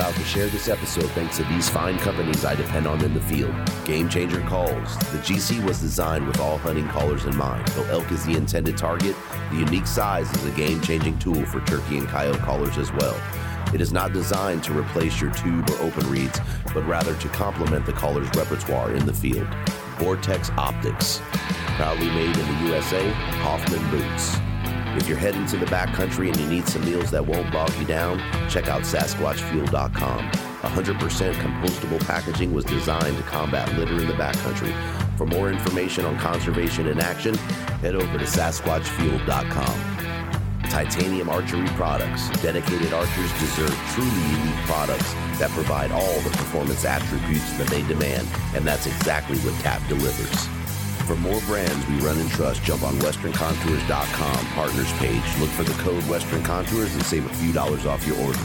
[0.00, 3.20] Proud to share this episode thanks to these fine companies I depend on in the
[3.20, 3.54] field.
[3.84, 4.96] Game Changer Calls.
[4.96, 7.68] The GC was designed with all hunting callers in mind.
[7.68, 9.14] Though elk is the intended target,
[9.50, 13.14] the unique size is a game changing tool for turkey and coyote callers as well.
[13.74, 16.40] It is not designed to replace your tube or open reeds,
[16.72, 19.54] but rather to complement the caller's repertoire in the field.
[19.98, 21.20] Vortex Optics.
[21.76, 23.06] Proudly made in the USA,
[23.42, 24.38] Hoffman Boots.
[24.96, 27.84] If you're heading to the backcountry and you need some meals that won't bog you
[27.84, 28.18] down,
[28.50, 30.30] check out SasquatchFuel.com.
[30.30, 34.74] 100% compostable packaging was designed to combat litter in the backcountry.
[35.16, 37.34] For more information on conservation in action,
[37.82, 40.00] head over to SasquatchFuel.com.
[40.70, 42.28] Titanium Archery Products.
[42.42, 48.26] Dedicated archers deserve truly unique products that provide all the performance attributes that they demand,
[48.54, 50.59] and that's exactly what TAP delivers.
[51.10, 55.40] For more brands we run and trust, jump on westerncontours.com partners page.
[55.40, 58.38] Look for the code Western Contours and save a few dollars off your order.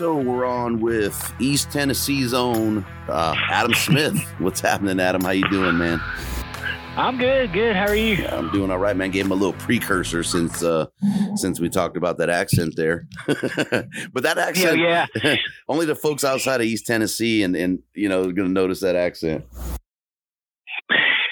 [0.00, 4.18] So we're on with East Tennessee's own uh, Adam Smith.
[4.38, 5.20] What's happening, Adam?
[5.20, 6.00] How you doing, man?
[6.96, 7.76] I'm good, good.
[7.76, 8.14] How are you?
[8.14, 9.10] Yeah, I'm doing all right, man.
[9.10, 10.86] Gave him a little precursor since uh
[11.34, 13.08] since we talked about that accent there.
[13.26, 15.36] but that accent, yeah, yeah.
[15.68, 18.96] only the folks outside of East Tennessee and and you know going to notice that
[18.96, 19.44] accent.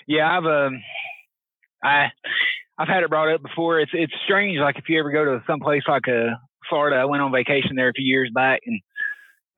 [0.07, 0.83] Yeah, I've um,
[1.83, 2.09] I
[2.77, 3.81] I've had it brought up before.
[3.81, 4.59] It's it's strange.
[4.59, 6.97] Like if you ever go to some place like a Florida.
[6.97, 8.81] I went on vacation there a few years back, and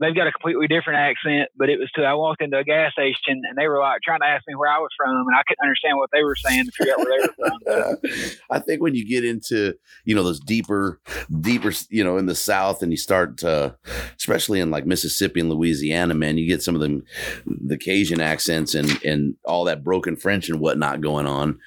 [0.00, 1.50] they've got a completely different accent.
[1.56, 4.20] But it was to I walked into a gas station, and they were like trying
[4.20, 6.64] to ask me where I was from, and I couldn't understand what they were saying
[6.64, 8.38] to figure out where they were from.
[8.50, 11.00] I think when you get into you know those deeper,
[11.40, 13.72] deeper, you know, in the South, and you start, uh,
[14.16, 17.02] especially in like Mississippi and Louisiana, man, you get some of the
[17.46, 21.58] the Cajun accents and and all that broken French and whatnot going on.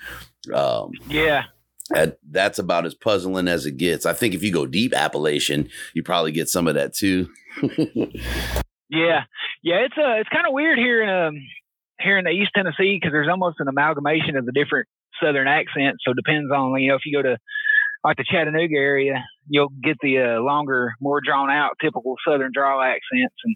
[0.53, 1.43] Um, yeah,
[1.93, 4.05] that, that's about as puzzling as it gets.
[4.05, 7.29] I think if you go deep Appalachian, you probably get some of that too.
[8.89, 9.23] yeah,
[9.61, 11.35] yeah, it's uh, it's kind of weird here in um,
[11.99, 14.87] here in the East Tennessee because there's almost an amalgamation of the different
[15.21, 16.03] Southern accents.
[16.05, 17.37] So it depends on you know if you go to
[18.03, 22.83] like the Chattanooga area, you'll get the uh, longer, more drawn out, typical Southern draw
[22.83, 23.55] accents, and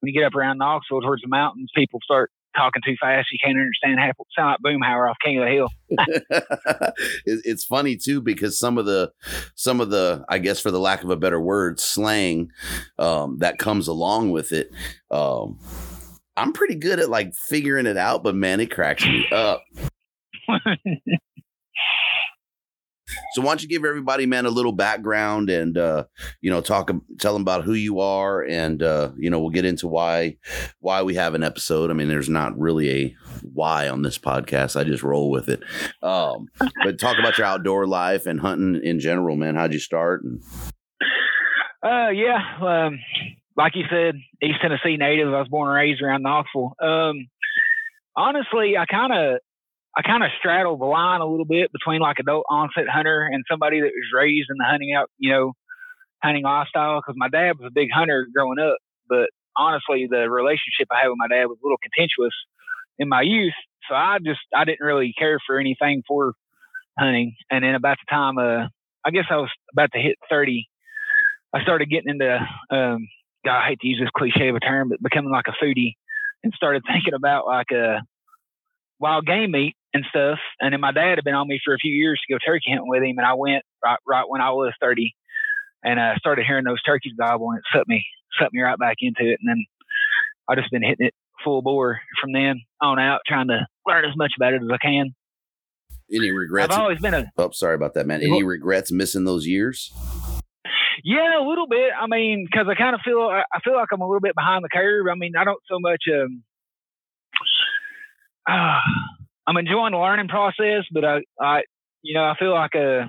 [0.00, 3.28] when you get up around Knoxville towards the mountains, people start talking too fast.
[3.32, 4.16] You can't understand half.
[4.36, 6.92] Sound like Boomhauer off King of the Hill.
[7.44, 9.12] it's funny too because some of the
[9.54, 12.50] some of the I guess for the lack of a better word slang
[12.98, 14.70] um, that comes along with it.
[15.10, 15.58] Um,
[16.36, 19.62] I'm pretty good at like figuring it out, but man, it cracks me up.
[23.32, 26.04] So why don't you give everybody, man, a little background and uh,
[26.40, 29.64] you know talk, tell them about who you are, and uh, you know we'll get
[29.64, 30.36] into why
[30.80, 31.90] why we have an episode.
[31.90, 34.78] I mean, there's not really a why on this podcast.
[34.78, 35.62] I just roll with it.
[36.02, 36.48] Um,
[36.84, 39.54] but talk about your outdoor life and hunting in general, man.
[39.54, 40.22] How'd you start?
[40.24, 40.42] And-
[41.82, 42.98] uh, yeah, um,
[43.56, 45.28] like you said, East Tennessee native.
[45.28, 46.74] I was born and raised around Knoxville.
[46.80, 47.28] Um,
[48.16, 49.40] honestly, I kind of
[50.00, 53.44] I kind of straddle the line a little bit between like adult onset hunter and
[53.50, 55.52] somebody that was raised in the hunting out, you know,
[56.24, 57.00] hunting lifestyle.
[57.00, 58.78] Because my dad was a big hunter growing up,
[59.10, 62.34] but honestly, the relationship I had with my dad was a little contentious
[62.98, 63.52] in my youth.
[63.90, 66.32] So I just I didn't really care for anything for
[66.98, 67.34] hunting.
[67.50, 68.68] And then about the time, uh,
[69.04, 70.66] I guess I was about to hit thirty,
[71.52, 72.38] I started getting into
[72.70, 73.06] um,
[73.44, 75.92] God, I hate to use this cliche of a term, but becoming like a foodie
[76.42, 78.00] and started thinking about like uh,
[79.00, 80.38] wild game meat and stuff.
[80.60, 82.70] And then my dad had been on me for a few years to go turkey
[82.70, 85.14] hunting with him, and I went right right when I was thirty,
[85.82, 88.04] and I uh, started hearing those turkeys gobble, and it sucked me
[88.38, 89.40] sucked me right back into it.
[89.42, 89.64] And then
[90.48, 94.16] I just been hitting it full bore from then on out, trying to learn as
[94.16, 95.14] much about it as I can.
[96.12, 96.74] Any regrets?
[96.74, 97.30] I've always been a.
[97.36, 98.20] Oh, sorry about that, man.
[98.20, 99.92] Any regrets missing those years?
[101.04, 101.90] Yeah, a little bit.
[101.98, 104.64] I mean, because I kind of feel I feel like I'm a little bit behind
[104.64, 105.06] the curve.
[105.10, 106.02] I mean, I don't so much.
[106.12, 106.42] Um,
[108.48, 108.78] uh,
[109.46, 111.62] I'm enjoying the learning process, but I, I,
[112.02, 113.04] you know, I feel like a, uh,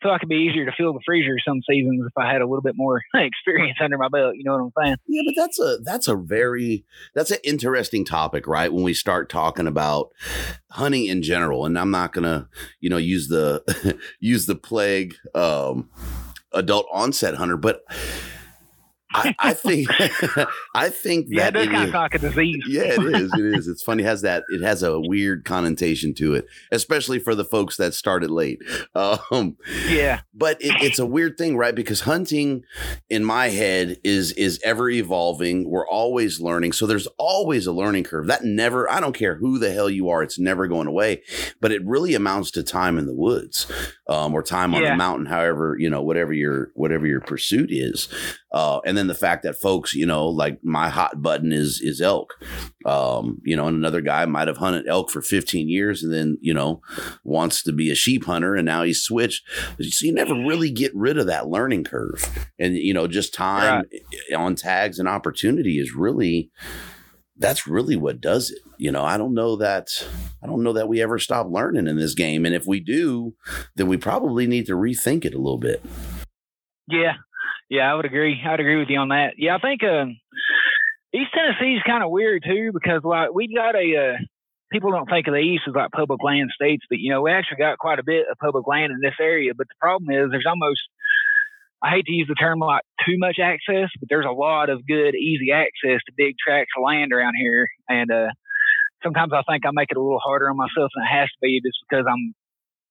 [0.00, 2.40] I feel like it'd be easier to fill the freezer some seasons if I had
[2.40, 4.36] a little bit more experience under my belt.
[4.36, 4.96] You know what I'm saying?
[5.08, 6.84] Yeah, but that's a that's a very
[7.16, 8.72] that's an interesting topic, right?
[8.72, 10.10] When we start talking about
[10.70, 12.48] hunting in general, and I'm not gonna,
[12.80, 15.90] you know, use the use the plague um,
[16.52, 17.82] adult onset hunter, but
[19.14, 19.88] I, I, think
[20.74, 22.64] I think yeah, that yeah, kind of like a disease.
[22.68, 23.32] Yeah, it is.
[23.32, 23.68] It is.
[23.68, 24.02] It's funny.
[24.02, 24.44] It has that.
[24.48, 28.60] It has a weird connotation to it, especially for the folks that started late.
[28.94, 29.56] Um,
[29.88, 31.74] yeah, but it, it's a weird thing, right?
[31.74, 32.64] Because hunting,
[33.08, 35.68] in my head, is is ever evolving.
[35.68, 38.26] We're always learning, so there's always a learning curve.
[38.26, 38.90] That never.
[38.90, 40.22] I don't care who the hell you are.
[40.22, 41.22] It's never going away.
[41.60, 43.70] But it really amounts to time in the woods,
[44.08, 44.90] um, or time on yeah.
[44.90, 45.26] the mountain.
[45.26, 48.08] However, you know, whatever your whatever your pursuit is,
[48.50, 52.00] uh, and then the fact that folks, you know, like my hot button is is
[52.00, 52.34] elk.
[52.86, 56.38] Um, you know, and another guy might have hunted elk for 15 years and then,
[56.40, 56.80] you know,
[57.24, 59.44] wants to be a sheep hunter and now he's switched.
[59.80, 62.24] So you never really get rid of that learning curve.
[62.58, 64.38] And, you know, just time right.
[64.38, 66.50] on tags and opportunity is really
[67.40, 68.58] that's really what does it.
[68.78, 69.90] You know, I don't know that
[70.42, 72.46] I don't know that we ever stop learning in this game.
[72.46, 73.34] And if we do,
[73.76, 75.84] then we probably need to rethink it a little bit.
[76.88, 77.16] Yeah,
[77.68, 78.40] yeah, I would agree.
[78.44, 79.34] I'd agree with you on that.
[79.36, 80.06] Yeah, I think uh,
[81.14, 84.16] East Tennessee is kind of weird too because like we've got a uh,
[84.72, 87.30] people don't think of the East as like public land states, but you know we
[87.30, 89.52] actually got quite a bit of public land in this area.
[89.56, 90.80] But the problem is there's almost
[91.82, 94.86] I hate to use the term like too much access, but there's a lot of
[94.86, 97.68] good, easy access to big tracts of land around here.
[97.88, 98.28] And uh,
[99.02, 101.38] sometimes I think I make it a little harder on myself than it has to
[101.40, 102.34] be just because I'm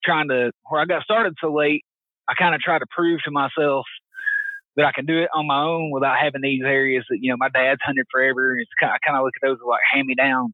[0.05, 1.83] trying to, where I got started so late,
[2.29, 3.85] I kind of try to prove to myself
[4.77, 7.37] that I can do it on my own without having these areas that, you know,
[7.37, 8.53] my dad's hunted forever.
[8.53, 10.53] And it's kind of, I kind of look at those as like hand me down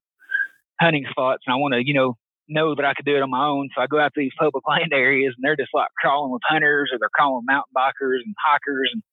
[0.80, 1.44] hunting spots.
[1.46, 2.16] And I want to, you know,
[2.48, 3.70] know that I could do it on my own.
[3.76, 6.42] So I go out to these public land areas and they're just like crawling with
[6.48, 8.90] hunters or they're crawling mountain bikers and hikers.
[8.94, 9.04] And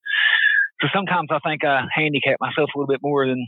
[0.81, 3.47] so sometimes I think I handicap myself a little bit more than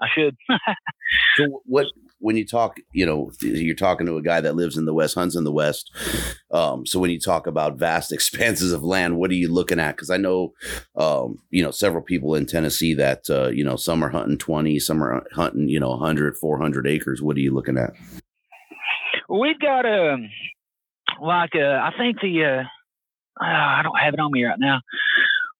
[0.00, 0.34] I should.
[1.36, 1.86] so what
[2.20, 5.14] when you talk, you know, you're talking to a guy that lives in the West,
[5.14, 5.90] hunts in the West.
[6.52, 9.96] Um, so when you talk about vast expanses of land, what are you looking at?
[9.96, 10.52] Because I know,
[10.96, 14.78] um, you know, several people in Tennessee that, uh, you know, some are hunting 20,
[14.78, 17.22] some are hunting, you know, 100, 400 acres.
[17.22, 17.94] What are you looking at?
[19.28, 20.28] We've got a, um,
[21.22, 24.80] like, uh, I think the, uh, I don't have it on me right now.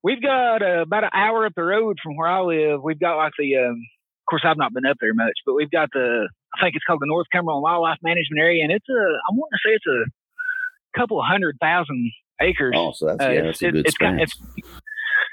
[0.03, 2.83] We've got uh, about an hour up the road from where I live.
[2.83, 5.71] We've got like the, um, of course, I've not been up there much, but we've
[5.71, 8.93] got the I think it's called the North Cumberland Wildlife Management Area, and it's a
[8.93, 12.75] I want to say it's a couple of hundred thousand acres.
[12.77, 14.37] Oh, so that's uh, yeah, that's a good it's, kind, it's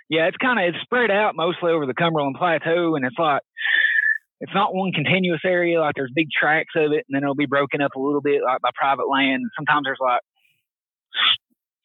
[0.09, 3.41] yeah, it's kind of it's spread out mostly over the Cumberland Plateau, and it's like
[4.39, 5.79] it's not one continuous area.
[5.79, 8.41] Like there's big tracts of it, and then it'll be broken up a little bit
[8.43, 9.43] like by private land.
[9.57, 10.21] Sometimes there's like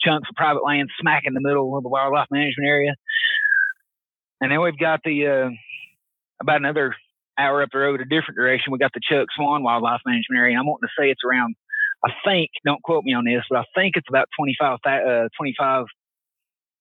[0.02, 2.94] chunks of private land smack in the middle of the wildlife management area.
[4.40, 5.50] And then we've got the uh,
[6.40, 6.94] about another
[7.38, 10.56] hour up the road a different direction, we got the Chuck Swan Wildlife Management Area.
[10.58, 11.54] I'm wanting to say it's around,
[12.04, 15.86] I think, don't quote me on this, but I think it's about 25, uh, 25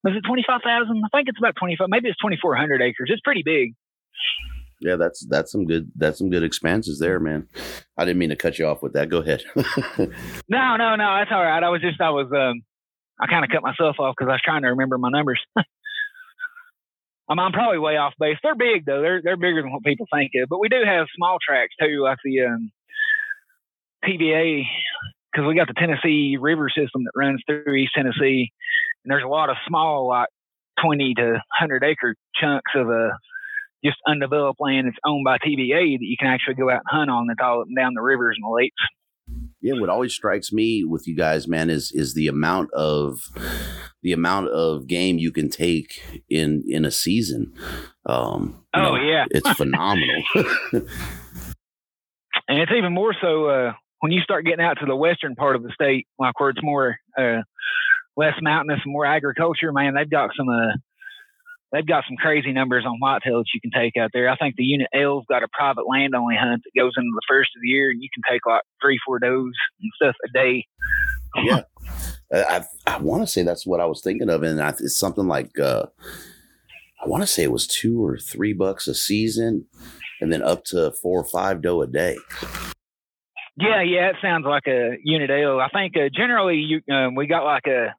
[0.03, 1.03] was it 25,000?
[1.05, 3.09] I think it's about 25, maybe it's 2,400 acres.
[3.13, 3.73] It's pretty big.
[4.79, 7.47] Yeah, that's that's some good that's some good expanses there, man.
[7.99, 9.09] I didn't mean to cut you off with that.
[9.09, 9.43] Go ahead.
[9.55, 11.61] no, no, no, that's all right.
[11.61, 12.63] I was just I was um
[13.19, 15.39] I kind of cut myself off because I was trying to remember my numbers.
[17.29, 18.37] I'm, I'm probably way off base.
[18.43, 19.01] They're big though.
[19.01, 20.49] They're they're bigger than what people think of.
[20.49, 22.71] But we do have small tracks too, like the um,
[24.05, 24.63] TVA,
[25.31, 28.51] because we got the Tennessee River system that runs through East Tennessee,
[29.03, 30.29] and there's a lot of small, like
[30.83, 33.17] 20 to 100 acre chunks of a uh,
[33.83, 37.09] just undeveloped land that's owned by TVA that you can actually go out and hunt
[37.09, 38.83] on that's all up and down the rivers and the lakes.
[39.61, 43.29] Yeah, what always strikes me with you guys, man, is is the amount of
[44.01, 47.53] the amount of game you can take in in a season.
[48.05, 50.23] Um, oh know, yeah, it's phenomenal.
[52.47, 55.55] and it's even more so uh, when you start getting out to the western part
[55.55, 57.41] of the state, like where it's more uh,
[58.17, 59.71] less mountainous and more agriculture.
[59.71, 60.73] Man, they've got some uh,
[61.71, 64.29] they've got some crazy numbers on whitetails you can take out there.
[64.29, 67.21] I think the unit L's got a private land only hunt that goes into the
[67.27, 69.31] first of the year, and you can take like three, four does
[69.81, 70.67] and stuff a day.
[71.43, 71.61] yeah,
[72.33, 75.57] I I want to say that's what I was thinking of, and it's something like
[75.59, 75.85] uh,
[77.03, 79.65] I want to say it was two or three bucks a season,
[80.19, 82.17] and then up to four or five doe a day.
[83.57, 85.59] Yeah, yeah, it sounds like a unit L.
[85.59, 87.93] I think uh, generally you um, we got like a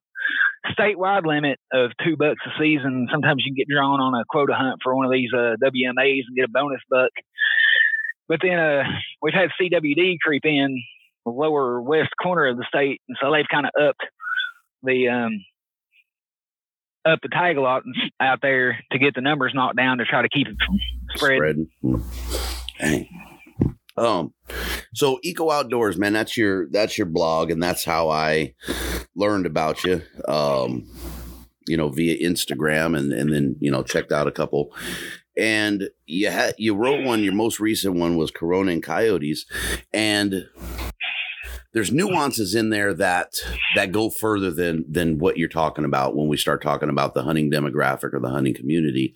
[0.67, 3.09] statewide limit of two bucks a season.
[3.11, 6.23] Sometimes you can get drawn on a quota hunt for one of these uh, WMAs
[6.27, 7.11] and get a bonus buck.
[8.29, 8.85] But then uh,
[9.21, 10.83] we've had CWD creep in
[11.25, 14.03] the lower west corner of the state, and so they've kind of upped
[14.83, 15.45] the um,
[17.05, 17.83] up the tag lot
[18.21, 20.79] out there to get the numbers knocked down to try to keep it from
[21.17, 21.69] spreading.
[21.79, 22.05] Spreading.
[22.81, 23.32] Dang.
[23.97, 24.33] Um,
[24.95, 28.55] so Eco Outdoors, man, that's your that's your blog, and that's how I
[29.15, 30.03] learned about you.
[30.29, 30.89] Um,
[31.67, 34.75] you know, via Instagram, and and then you know checked out a couple.
[35.37, 37.25] And you had you wrote one.
[37.25, 39.47] Your most recent one was Corona and Coyotes,
[39.93, 40.47] and
[41.73, 43.33] there's nuances in there that
[43.75, 47.23] that go further than than what you're talking about when we start talking about the
[47.23, 49.15] hunting demographic or the hunting community.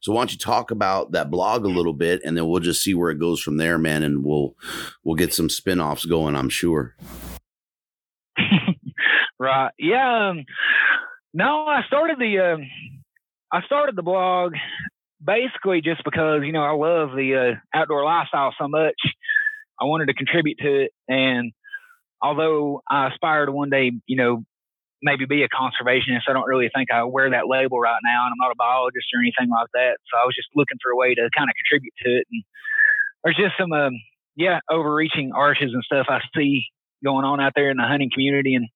[0.00, 2.82] So why don't you talk about that blog a little bit and then we'll just
[2.82, 4.54] see where it goes from there, man, and we'll
[5.02, 6.94] we'll get some spin-offs going, I'm sure.
[9.38, 9.72] right.
[9.78, 10.30] Yeah.
[10.30, 10.44] Um,
[11.32, 12.66] no, I started the um,
[13.50, 14.52] I started the blog
[15.24, 18.94] basically just because, you know, I love the uh, outdoor lifestyle so much.
[19.80, 21.52] I wanted to contribute to it and
[22.24, 24.42] although I aspire to one day, you know,
[25.02, 28.32] maybe be a conservationist, I don't really think I wear that label right now, and
[28.32, 29.98] I'm not a biologist or anything like that.
[30.10, 32.42] So I was just looking for a way to kind of contribute to it, and
[33.22, 33.92] there's just some, um,
[34.34, 36.64] yeah, overreaching arches and stuff I see
[37.04, 38.66] going on out there in the hunting community, and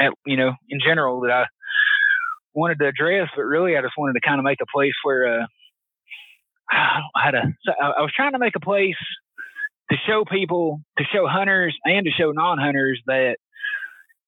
[0.00, 1.44] at you know, in general that I
[2.54, 5.42] wanted to address, but really I just wanted to kind of make a place where
[5.42, 5.46] uh,
[6.72, 7.44] I had a.
[7.82, 8.96] I was trying to make a place
[9.90, 13.36] to show people, to show hunters and to show non-hunters that,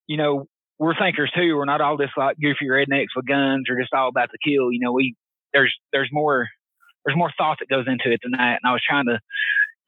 [0.06, 0.46] you know,
[0.78, 1.56] we're thinkers too.
[1.56, 4.70] We're not all just like goofy rednecks with guns or just all about to kill.
[4.70, 5.16] You know, we
[5.52, 6.46] there's there's more
[7.04, 8.60] there's more thought that goes into it than that.
[8.62, 9.18] And I was trying to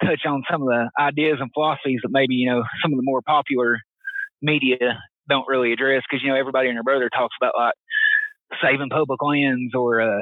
[0.05, 3.05] touch on some of the ideas and philosophies that maybe you know some of the
[3.05, 3.79] more popular
[4.43, 4.79] media
[5.29, 7.75] don't really address because you know everybody and their brother talks about like
[8.63, 10.21] saving public lands or uh,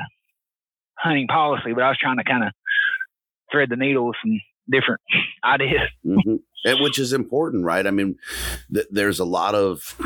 [0.98, 2.52] hunting policy, but I was trying to kind of
[3.50, 5.00] thread the needle with some different
[5.44, 5.88] ideas.
[6.04, 6.36] Mm-hmm.
[6.64, 7.86] And which is important, right?
[7.86, 8.16] I mean,
[8.72, 9.96] th- there's a lot of,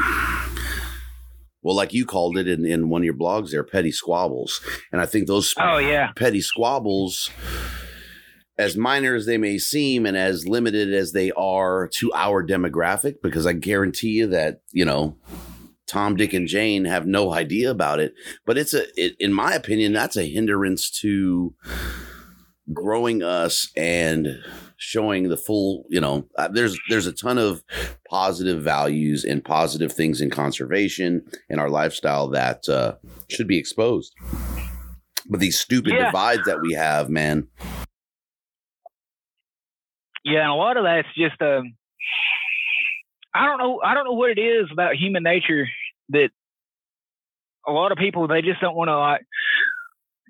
[1.62, 4.60] well, like you called it in, in one of your blogs there, petty squabbles.
[4.92, 6.12] And I think those oh, yeah.
[6.14, 7.30] petty squabbles,
[8.58, 13.16] as minor as they may seem and as limited as they are to our demographic,
[13.22, 15.16] because I guarantee you that, you know,
[15.88, 18.14] Tom, Dick, and Jane have no idea about it.
[18.46, 21.54] But it's a, it, in my opinion, that's a hindrance to
[22.72, 24.38] growing us and
[24.76, 27.62] showing the full you know uh, there's there's a ton of
[28.08, 32.94] positive values and positive things in conservation and our lifestyle that uh,
[33.28, 34.12] should be exposed
[35.28, 36.06] but these stupid yeah.
[36.06, 37.46] divides that we have man
[40.24, 41.74] yeah and a lot of that's just um
[43.34, 45.66] i don't know i don't know what it is about human nature
[46.10, 46.30] that
[47.66, 49.22] a lot of people they just don't want to like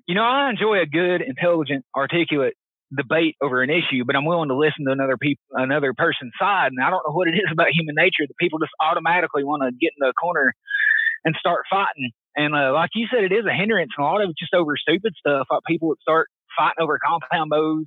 [0.07, 2.55] you know, I enjoy a good, intelligent, articulate
[2.95, 6.71] debate over an issue, but I'm willing to listen to another people, another person's side.
[6.71, 9.63] And I don't know what it is about human nature that people just automatically want
[9.63, 10.53] to get in the corner
[11.25, 12.11] and start fighting.
[12.35, 14.53] And uh, like you said, it is a hindrance, and a lot of it's just
[14.53, 15.47] over stupid stuff.
[15.49, 17.85] Like people would start fighting over compound bows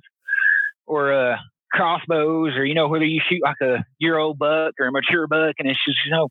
[0.85, 1.35] or uh,
[1.71, 5.27] crossbows, or you know whether you shoot like a year old buck or a mature
[5.27, 6.29] buck, and it's just you know,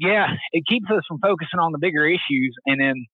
[0.00, 3.04] yeah, it keeps us from focusing on the bigger issues, and then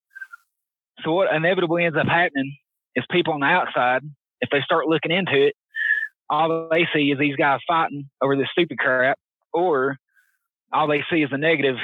[1.05, 2.57] so what inevitably ends up happening
[2.97, 4.03] is people on the outside,
[4.41, 5.55] if they start looking into it,
[6.29, 9.19] all they see is these guys fighting over this stupid crap,
[9.53, 9.97] or
[10.73, 11.77] all they see is the negative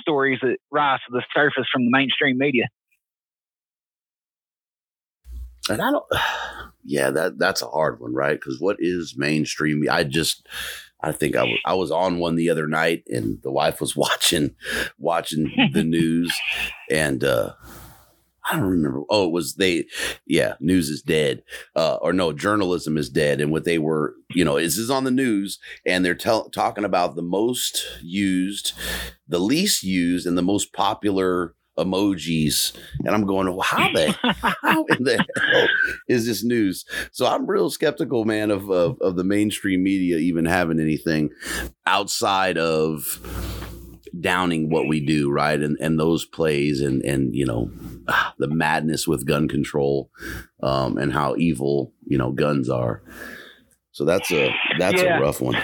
[0.00, 2.66] stories that rise to the surface from the mainstream media.
[5.70, 6.04] And I don't,
[6.84, 8.38] yeah, that that's a hard one, right?
[8.38, 9.84] Because what is mainstream?
[9.90, 10.46] I just,
[11.00, 13.96] I think I was I was on one the other night, and the wife was
[13.96, 14.54] watching
[14.98, 16.36] watching the news,
[16.90, 17.52] and uh,
[18.44, 19.02] I don't remember.
[19.08, 19.86] Oh, it was they,
[20.26, 21.42] yeah, news is dead,
[21.76, 23.40] uh, or no, journalism is dead.
[23.40, 26.84] And what they were, you know, this is on the news, and they're tell, talking
[26.84, 28.72] about the most used,
[29.28, 32.76] the least used, and the most popular emojis.
[33.04, 34.14] And I'm going, well, how the
[34.62, 35.68] how in the hell
[36.08, 36.84] is this news?
[37.12, 41.30] So I'm real skeptical, man, of, of of the mainstream media even having anything
[41.86, 43.20] outside of
[44.20, 45.60] downing what we do, right?
[45.60, 47.70] And and those plays and and you know
[48.38, 50.10] the madness with gun control,
[50.62, 53.02] um, and how evil you know guns are.
[53.92, 55.18] So that's a that's yeah.
[55.18, 55.56] a rough one.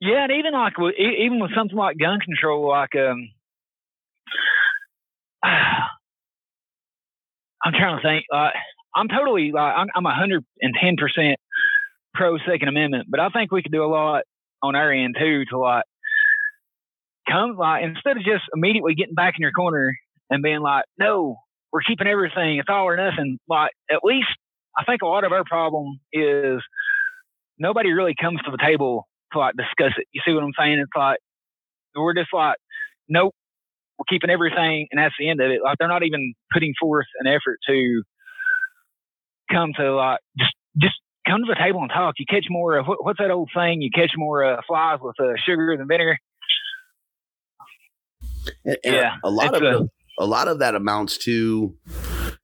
[0.00, 3.30] Yeah, and even like even with something like gun control, like um,
[7.64, 8.26] I'm trying to think.
[8.32, 8.50] Uh,
[8.94, 11.38] I'm totally like I'm, I'm 110 percent
[12.12, 14.24] pro Second Amendment, but I think we could do a lot
[14.62, 15.84] on our end too to like
[17.28, 19.96] come like instead of just immediately getting back in your corner
[20.30, 21.36] and being like, no,
[21.72, 22.58] we're keeping everything.
[22.58, 23.38] It's all or nothing.
[23.48, 24.28] Like at least
[24.76, 26.60] I think a lot of our problem is
[27.58, 30.06] nobody really comes to the table to like discuss it.
[30.12, 30.78] You see what I'm saying?
[30.78, 31.18] It's like
[31.96, 32.56] we're just like,
[33.08, 33.34] nope,
[33.98, 35.60] we're keeping everything, and that's the end of it.
[35.62, 38.02] Like they're not even putting forth an effort to
[39.50, 40.94] come to like just just
[41.26, 42.14] come to the table and talk.
[42.18, 43.82] You catch more of what's that old thing?
[43.82, 46.18] You catch more uh, flies with uh, sugar than vinegar.
[48.64, 51.76] And, and yeah, a, a lot of a, a lot of that amounts to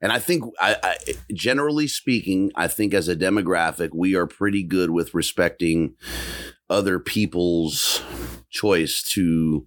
[0.03, 0.97] and I think, I, I,
[1.35, 5.95] generally speaking, I think as a demographic, we are pretty good with respecting
[6.71, 8.03] other people's
[8.49, 9.67] choice to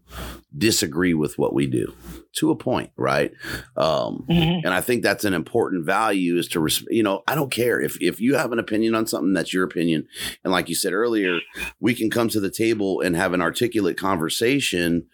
[0.58, 1.94] disagree with what we do
[2.34, 3.32] to a point, right?
[3.78, 4.66] Um, mm-hmm.
[4.66, 7.80] And I think that's an important value is to, res- you know, I don't care
[7.80, 10.08] if if you have an opinion on something, that's your opinion.
[10.44, 11.40] And like you said earlier,
[11.80, 15.06] we can come to the table and have an articulate conversation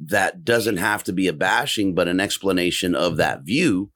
[0.00, 3.90] that doesn't have to be a bashing, but an explanation of that view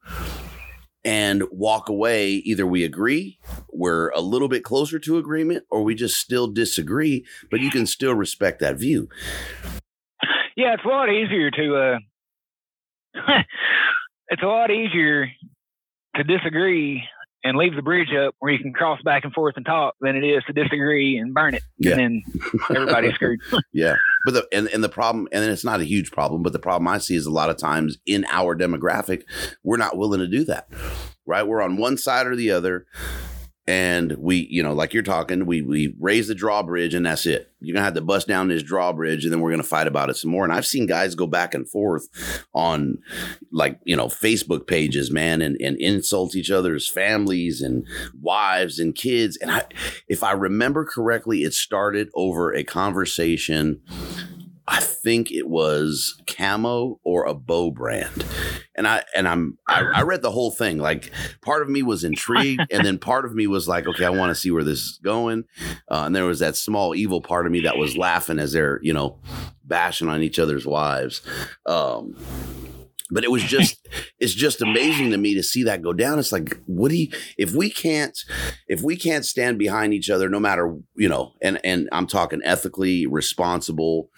[1.07, 2.31] and walk away.
[2.33, 3.39] Either we agree,
[3.71, 7.87] we're a little bit closer to agreement, or we just still disagree, but you can
[7.87, 9.07] still respect that view.
[10.57, 11.97] Yeah, it's a lot easier to, uh,
[14.27, 15.31] it's a lot easier
[16.17, 17.01] to disagree
[17.47, 20.15] and leave the bridge up where you can cross back and forth and talk than
[20.15, 21.63] it is to disagree and burn it.
[21.77, 21.91] Yeah.
[21.91, 22.23] And then
[22.75, 23.39] everybody's screwed.
[23.71, 23.95] yeah.
[24.25, 26.59] But the and, and the problem and then it's not a huge problem, but the
[26.59, 29.23] problem I see is a lot of times in our demographic,
[29.63, 30.67] we're not willing to do that.
[31.25, 31.47] Right?
[31.47, 32.85] We're on one side or the other
[33.67, 37.51] and we, you know, like you're talking, we we raise the drawbridge and that's it.
[37.59, 40.15] You're gonna have to bust down this drawbridge and then we're gonna fight about it
[40.15, 40.45] some more.
[40.45, 42.07] And I've seen guys go back and forth
[42.53, 42.99] on
[43.51, 47.85] like, you know, Facebook pages, man, and, and insult each other's families and
[48.21, 49.37] wives and kids.
[49.37, 49.65] And I
[50.07, 53.81] if I remember correctly, it started over a conversation
[54.67, 58.25] I think it was Camo or a bow brand.
[58.75, 60.77] And I and I'm I, I, read the whole thing.
[60.77, 64.09] Like part of me was intrigued, and then part of me was like, okay, I
[64.09, 65.45] want to see where this is going.
[65.89, 68.79] Uh, and there was that small evil part of me that was laughing as they're
[68.83, 69.19] you know
[69.63, 71.21] bashing on each other's wives.
[71.65, 72.15] Um,
[73.09, 73.87] but it was just
[74.19, 76.19] it's just amazing to me to see that go down.
[76.19, 78.17] It's like what do you if we can't
[78.67, 82.41] if we can't stand behind each other no matter you know and and i'm talking
[82.43, 84.09] ethically responsible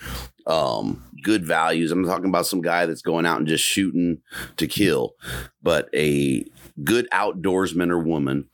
[0.48, 1.92] um good values.
[1.92, 4.22] I'm talking about some guy that's going out and just shooting
[4.58, 5.16] to kill
[5.62, 6.46] but a
[6.84, 8.48] good outdoorsman or woman.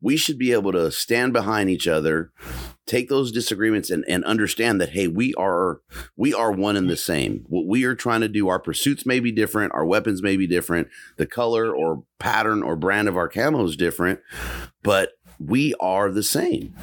[0.00, 2.32] We should be able to stand behind each other
[2.86, 5.80] take those disagreements and, and understand that hey we are
[6.16, 7.44] we are one and the same.
[7.48, 10.46] What we are trying to do our pursuits may be different our weapons may be
[10.46, 14.20] different the color or pattern or brand of our camo is different
[14.82, 16.74] but we are the same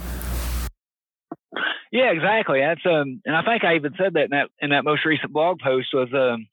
[1.92, 2.62] yeah exactly.
[2.62, 5.34] That's um and i think i even said that in that in that most recent
[5.34, 6.48] blog post was um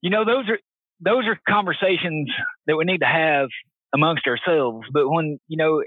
[0.00, 0.58] you know those are
[1.00, 2.30] those are conversations
[2.66, 3.48] that we need to have
[3.94, 4.86] amongst ourselves.
[4.92, 5.82] But when you know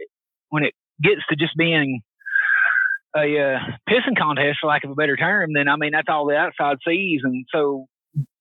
[0.49, 2.01] when it gets to just being
[3.15, 6.25] a uh, pissing contest, for lack of a better term, then I mean that's all
[6.25, 7.85] the outside sees, and so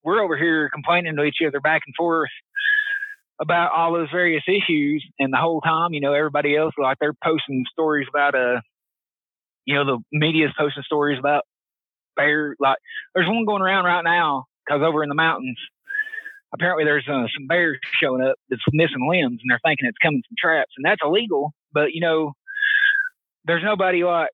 [0.03, 2.29] we're over here complaining to each other back and forth
[3.39, 7.13] about all those various issues, and the whole time, you know, everybody else like they're
[7.23, 8.61] posting stories about uh,
[9.67, 11.43] you know, the media's posting stories about
[12.15, 12.55] bear.
[12.59, 12.77] Like
[13.13, 15.59] there's one going around right now because over in the mountains,
[16.53, 20.23] apparently there's uh, some bears showing up that's missing limbs, and they're thinking it's coming
[20.27, 21.53] from traps, and that's illegal.
[21.73, 22.31] But you know,
[23.45, 24.29] there's nobody like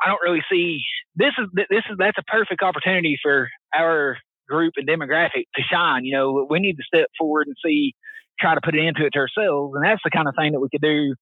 [0.00, 0.82] I don't really see
[1.16, 6.04] this is this is that's a perfect opportunity for our group and demographic to shine.
[6.04, 7.94] You know, we need to step forward and see,
[8.38, 10.60] try to put it into it to ourselves, and that's the kind of thing that
[10.60, 11.14] we could do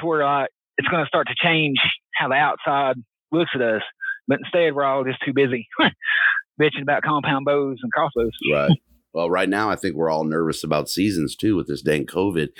[0.00, 0.46] to where uh,
[0.80, 1.78] it's going to start to change
[2.14, 2.96] how the outside
[3.30, 3.82] looks at us.
[4.26, 5.68] But instead, we're all just too busy
[6.60, 8.32] bitching about compound bows and crossbows.
[8.52, 8.72] Right.
[9.12, 12.50] Well, right now, I think we're all nervous about seasons too with this dang COVID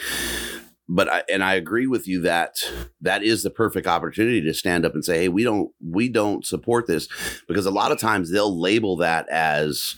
[0.92, 2.68] but I, and I agree with you that
[3.00, 6.44] that is the perfect opportunity to stand up and say, "Hey, we don't we don't
[6.44, 7.06] support this,"
[7.46, 9.94] because a lot of times they'll label that as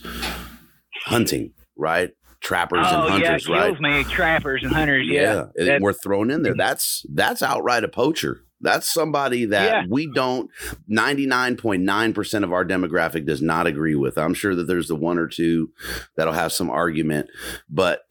[1.05, 2.11] hunting, right?
[2.43, 3.79] Trappers oh, and hunters, yeah, right?
[3.79, 5.45] Me, trappers and hunters, yeah.
[5.55, 5.77] yeah.
[5.79, 6.51] We're thrown in there.
[6.51, 6.59] Mm-hmm.
[6.59, 8.41] That's that's outright a poacher.
[8.63, 9.83] That's somebody that yeah.
[9.89, 10.49] we don't
[10.89, 14.17] 99.9% of our demographic does not agree with.
[14.17, 15.71] I'm sure that there's the one or two
[16.15, 17.29] that'll have some argument,
[17.69, 18.03] but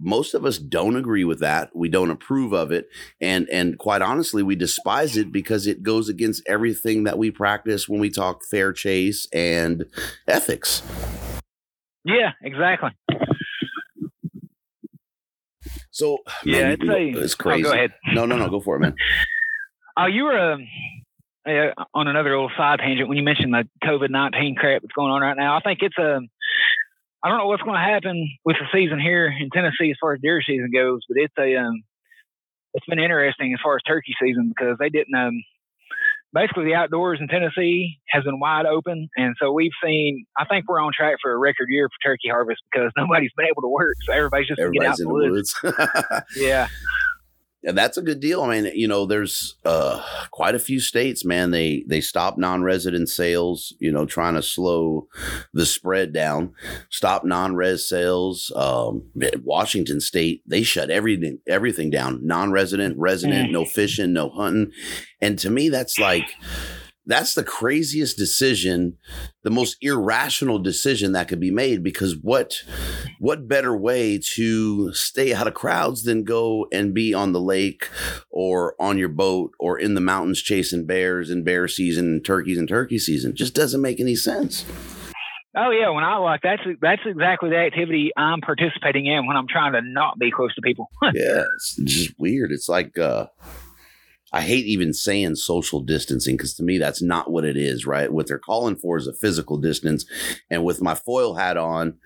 [0.00, 1.70] most of us don't agree with that.
[1.74, 2.88] We don't approve of it
[3.20, 7.88] and and quite honestly, we despise it because it goes against everything that we practice
[7.88, 9.86] when we talk fair chase and
[10.26, 10.82] ethics.
[12.04, 12.90] Yeah, exactly.
[15.92, 17.64] So yeah, man, it's, a, it's crazy.
[17.64, 17.92] Oh, go ahead.
[18.12, 18.94] No, no, no, go for it, man.
[19.94, 20.66] Oh, you were um,
[21.46, 25.12] uh, on another little side tangent when you mentioned the COVID nineteen crap that's going
[25.12, 25.54] on right now.
[25.54, 26.16] I think it's a.
[26.16, 26.28] Um,
[27.28, 30.20] don't know what's going to happen with the season here in Tennessee as far as
[30.22, 31.82] deer season goes, but it's a um,
[32.72, 35.42] it's been interesting as far as turkey season because they didn't um,
[36.32, 40.24] basically the outdoors in Tennessee has been wide open, and so we've seen.
[40.38, 43.46] I think we're on track for a record year for turkey harvest because nobody's been
[43.46, 45.54] able to work, so everybody's just everybody's get out in the woods.
[45.62, 45.76] woods.
[46.36, 46.68] yeah,
[47.64, 48.42] and that's a good deal.
[48.42, 51.50] I mean, you know, there's uh, quite a few states, man.
[51.50, 53.74] They they stop non-resident sales.
[53.78, 55.08] You know, trying to slow
[55.52, 56.54] the spread down.
[56.90, 58.52] Stop non-res sales.
[58.56, 59.04] Um,
[59.42, 62.26] Washington State they shut everything everything down.
[62.26, 63.52] Non-resident, resident, mm.
[63.52, 64.72] no fishing, no hunting.
[65.20, 66.28] And to me, that's like
[67.06, 68.96] that's the craziest decision
[69.42, 72.62] the most irrational decision that could be made because what
[73.18, 77.88] what better way to stay out of crowds than go and be on the lake
[78.30, 82.58] or on your boat or in the mountains chasing bears and bear season and turkeys
[82.58, 84.64] and turkey season just doesn't make any sense
[85.54, 89.46] Oh yeah, when I like that's that's exactly the activity I'm participating in when I'm
[89.46, 90.88] trying to not be close to people.
[91.02, 92.52] yeah, it's just weird.
[92.52, 93.26] It's like uh
[94.32, 98.12] I hate even saying social distancing because to me that's not what it is, right?
[98.12, 100.06] What they're calling for is a physical distance.
[100.50, 101.98] And with my foil hat on,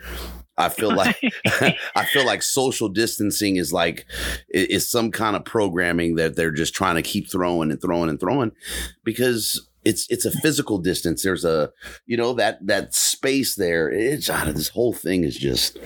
[0.59, 1.21] I feel like
[1.95, 4.07] I feel like social distancing is like
[4.49, 8.19] is some kind of programming that they're just trying to keep throwing and throwing and
[8.19, 8.53] throwing
[9.05, 11.23] because it's it's a physical distance.
[11.23, 11.71] There's a
[12.07, 13.89] you know that that space there.
[13.89, 15.79] It's out of this whole thing is just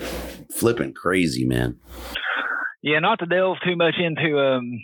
[0.55, 1.79] flipping crazy, man.
[2.81, 4.81] Yeah, not to delve too much into um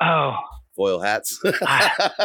[0.00, 0.34] Oh,
[0.76, 1.40] foil hats.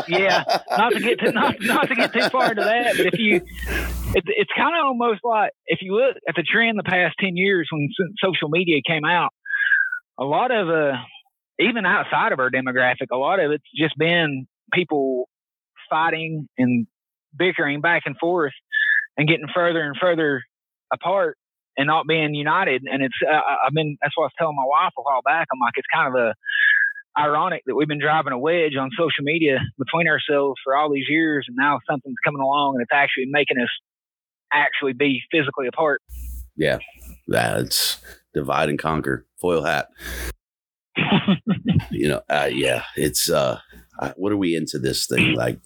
[0.07, 3.19] yeah, not to get to not, not to get too far into that, but if
[3.19, 7.15] you, it, it's kind of almost like if you look at the trend the past
[7.19, 7.89] ten years when
[8.23, 9.31] social media came out,
[10.19, 10.97] a lot of uh,
[11.60, 15.29] even outside of our demographic, a lot of it's just been people
[15.89, 16.88] fighting and
[17.38, 18.53] bickering back and forth
[19.17, 20.43] and getting further and further
[20.93, 21.38] apart
[21.77, 22.84] and not being united.
[22.86, 25.47] And it's uh, I've been that's what I was telling my wife a while back.
[25.51, 26.36] I'm like it's kind of a
[27.17, 31.08] ironic that we've been driving a wedge on social media between ourselves for all these
[31.10, 33.69] years, and now something's coming along and it's actually making us
[34.52, 36.02] actually be physically apart.
[36.56, 36.80] Yeah,
[37.28, 37.97] that's
[38.34, 39.26] divide and conquer.
[39.39, 39.88] Foil hat.
[41.91, 43.60] you know, uh, yeah, it's uh,
[44.15, 45.60] what are we into this thing like?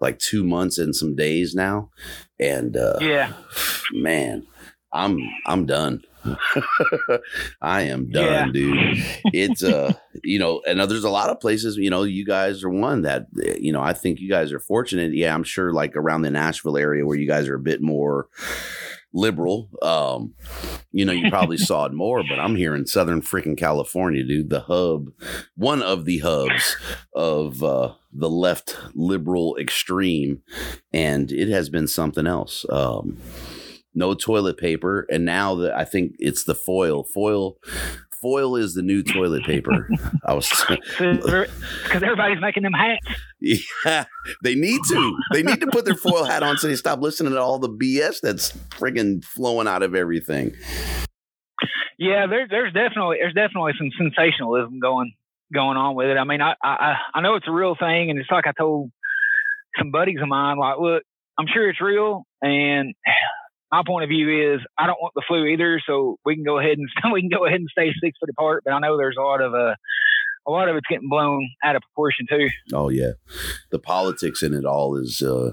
[0.00, 1.90] Like two months and some days now,
[2.40, 3.34] and uh, yeah,
[3.92, 4.44] man,
[4.92, 6.02] I'm I'm done.
[7.62, 8.52] I am done, yeah.
[8.52, 9.04] dude.
[9.26, 9.92] It's uh,
[10.24, 13.26] you know, and there's a lot of places, you know, you guys are one that
[13.34, 15.14] you know, I think you guys are fortunate.
[15.14, 18.28] Yeah, I'm sure like around the Nashville area where you guys are a bit more
[19.12, 19.68] liberal.
[19.82, 20.34] Um,
[20.90, 24.50] you know, you probably saw it more, but I'm here in Southern freaking California, dude.
[24.50, 25.12] The hub,
[25.56, 26.76] one of the hubs
[27.14, 30.42] of uh, the left liberal extreme,
[30.92, 32.64] and it has been something else.
[32.68, 33.18] Um,
[33.94, 37.04] no toilet paper, and now that I think it's the foil.
[37.04, 37.56] Foil,
[38.20, 39.88] foil is the new toilet paper.
[40.26, 41.52] I was because
[41.92, 43.06] everybody's making them hats.
[43.40, 44.04] Yeah,
[44.42, 45.18] they need to.
[45.32, 47.68] They need to put their foil hat on so they stop listening to all the
[47.68, 50.54] BS that's friggin' flowing out of everything.
[51.98, 55.12] Yeah, there's there's definitely there's definitely some sensationalism going
[55.52, 56.16] going on with it.
[56.16, 58.90] I mean, I I I know it's a real thing, and it's like I told
[59.78, 61.02] some buddies of mine, like, look,
[61.38, 62.94] I'm sure it's real, and
[63.72, 66.58] my point of view is I don't want the flu either, so we can go
[66.58, 68.62] ahead and we can go ahead and stay six foot apart.
[68.64, 69.74] But I know there's a lot of uh,
[70.46, 72.48] a lot of it's getting blown out of proportion too.
[72.74, 73.12] Oh yeah,
[73.70, 75.52] the politics in it all is uh,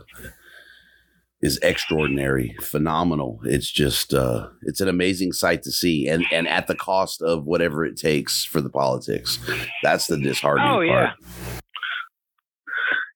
[1.42, 3.40] is extraordinary, phenomenal.
[3.46, 7.46] It's just uh, it's an amazing sight to see, and and at the cost of
[7.46, 9.40] whatever it takes for the politics.
[9.82, 10.94] That's the disheartening oh, yeah.
[10.94, 11.62] part.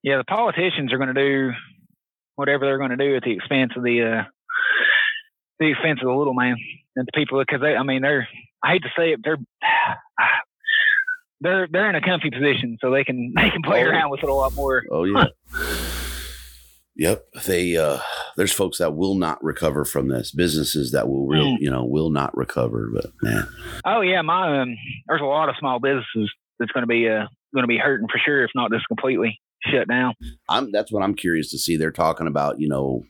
[0.01, 1.51] Yeah, the politicians are going to do
[2.35, 4.23] whatever they're going to do at the expense of the uh,
[5.59, 6.55] the expense of the little man
[6.95, 7.75] and the people because they.
[7.75, 8.27] I mean, they're.
[8.63, 9.37] I hate to say it, they're.
[11.41, 13.89] They're they're in a comfy position, so they can they can play Oh.
[13.89, 14.81] around with it a lot more.
[14.89, 15.25] Oh yeah.
[16.95, 17.97] Yep, they uh
[18.37, 20.31] there's folks that will not recover from this.
[20.31, 21.57] Businesses that will real, Mm.
[21.59, 23.45] you know, will not recover, but man.
[23.83, 27.25] Oh yeah, my um, there's a lot of small businesses that's going to be uh
[27.53, 30.13] going to be hurting for sure, if not just completely shut down.
[30.47, 31.75] I'm that's what I'm curious to see.
[31.75, 33.03] They're talking about, you know,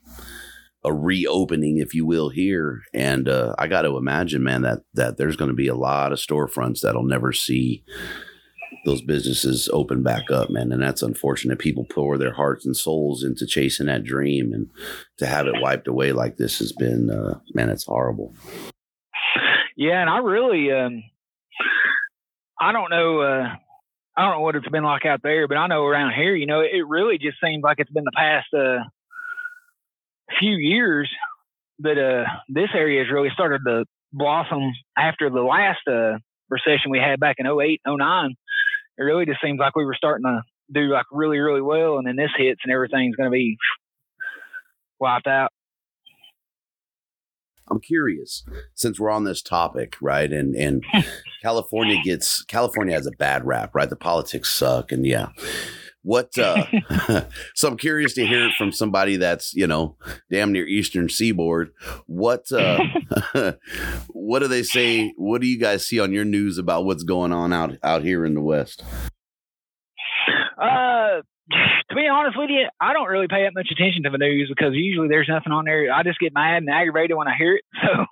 [0.85, 2.81] a reopening, if you will, here.
[2.93, 6.81] And uh I gotta imagine, man, that that there's gonna be a lot of storefronts
[6.81, 7.83] that'll never see
[8.85, 10.71] those businesses open back up, man.
[10.71, 11.59] And that's unfortunate.
[11.59, 14.69] People pour their hearts and souls into chasing that dream and
[15.17, 18.33] to have it wiped away like this has been uh man, it's horrible.
[19.75, 21.03] Yeah, and I really um,
[22.59, 23.21] I don't know.
[23.21, 23.55] Uh,
[24.15, 26.45] I don't know what it's been like out there, but I know around here, you
[26.45, 28.83] know, it really just seems like it's been the past uh,
[30.39, 31.09] few years
[31.79, 36.17] that uh, this area has really started to blossom after the last uh,
[36.49, 38.35] recession we had back in 08, 09.
[38.97, 40.41] It really just seems like we were starting to
[40.71, 43.57] do like really, really well, and then this hits and everything's going to be
[44.99, 45.51] wiped out.
[47.69, 48.43] I'm curious
[48.75, 50.31] since we're on this topic, right?
[50.31, 50.83] And and
[51.41, 53.89] California gets California has a bad rap, right?
[53.89, 55.29] The politics suck, and yeah.
[56.03, 56.37] What?
[56.37, 56.65] uh
[57.55, 59.97] So I'm curious to hear it from somebody that's you know
[60.31, 61.71] damn near Eastern Seaboard.
[62.05, 62.51] What?
[62.51, 62.79] uh
[64.09, 65.13] What do they say?
[65.17, 68.25] What do you guys see on your news about what's going on out out here
[68.25, 68.83] in the West?
[70.57, 71.21] Uh,
[71.89, 74.49] to be honest with you, I don't really pay that much attention to the news
[74.49, 75.91] because usually there's nothing on there.
[75.91, 78.05] I just get mad and aggravated when I hear it, so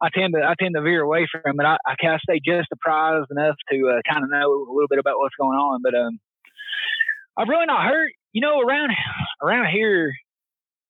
[0.00, 1.64] I tend to I tend to veer away from it.
[1.64, 4.88] I, I kind of stay just apprised enough to uh, kind of know a little
[4.88, 6.20] bit about what's going on, but um,
[7.36, 8.10] I've really not heard.
[8.32, 8.90] You know, around
[9.42, 10.12] around here,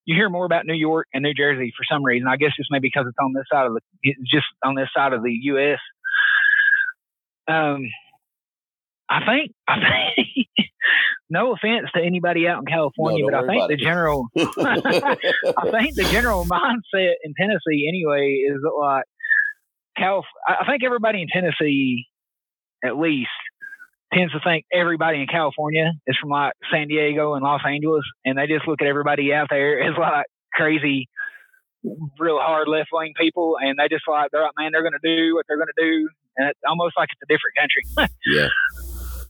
[0.05, 2.29] you hear more about New York and New Jersey for some reason.
[2.29, 4.89] I guess it's maybe because it's on this side of the it's just on this
[4.97, 5.79] side of the U.S.
[7.49, 7.89] Um,
[9.09, 10.49] I think I think.
[11.31, 15.95] no offense to anybody out in California, No, but I think the general I think
[15.95, 19.05] the general mindset in Tennessee anyway is that like
[19.97, 22.07] Calif- I I think everybody in Tennessee
[22.85, 23.31] at least
[24.13, 28.37] tends to think everybody in California is from like San Diego and Los Angeles and
[28.39, 31.09] they just look at everybody out there as like crazy
[32.19, 35.35] real hard left wing people and they just like they're like man they're gonna do
[35.35, 38.17] what they're gonna do and it's almost like it's a different country.
[38.27, 38.49] yeah,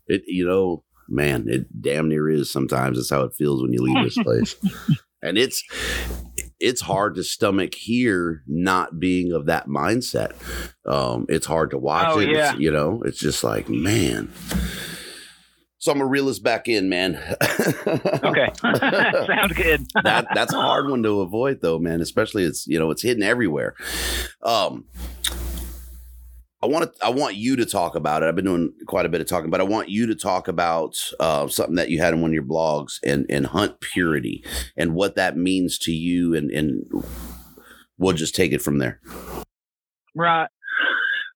[0.07, 2.51] it you know, man, it damn near is.
[2.51, 4.57] Sometimes it's how it feels when you leave this place,
[5.23, 5.62] and it's
[6.62, 10.33] it's hard to stomach here not being of that mindset.
[10.87, 12.31] Um, it's hard to watch Oh, it.
[12.31, 12.59] It's- yeah.
[12.59, 14.33] you know, it's just like man.
[15.79, 17.16] So I'm gonna reel this back in, man.
[17.87, 18.48] okay.
[18.62, 19.85] Sounds good.
[20.05, 23.22] that that's a hard one to avoid though man especially it's you know it's hidden
[23.25, 23.75] everywhere
[24.44, 24.85] um
[26.62, 27.05] I want to.
[27.05, 28.27] I want you to talk about it.
[28.27, 30.96] I've been doing quite a bit of talking, but I want you to talk about
[31.18, 34.44] uh, something that you had in one of your blogs and and hunt purity
[34.77, 36.85] and what that means to you, and and
[37.98, 39.01] we'll just take it from there.
[40.14, 40.48] Right.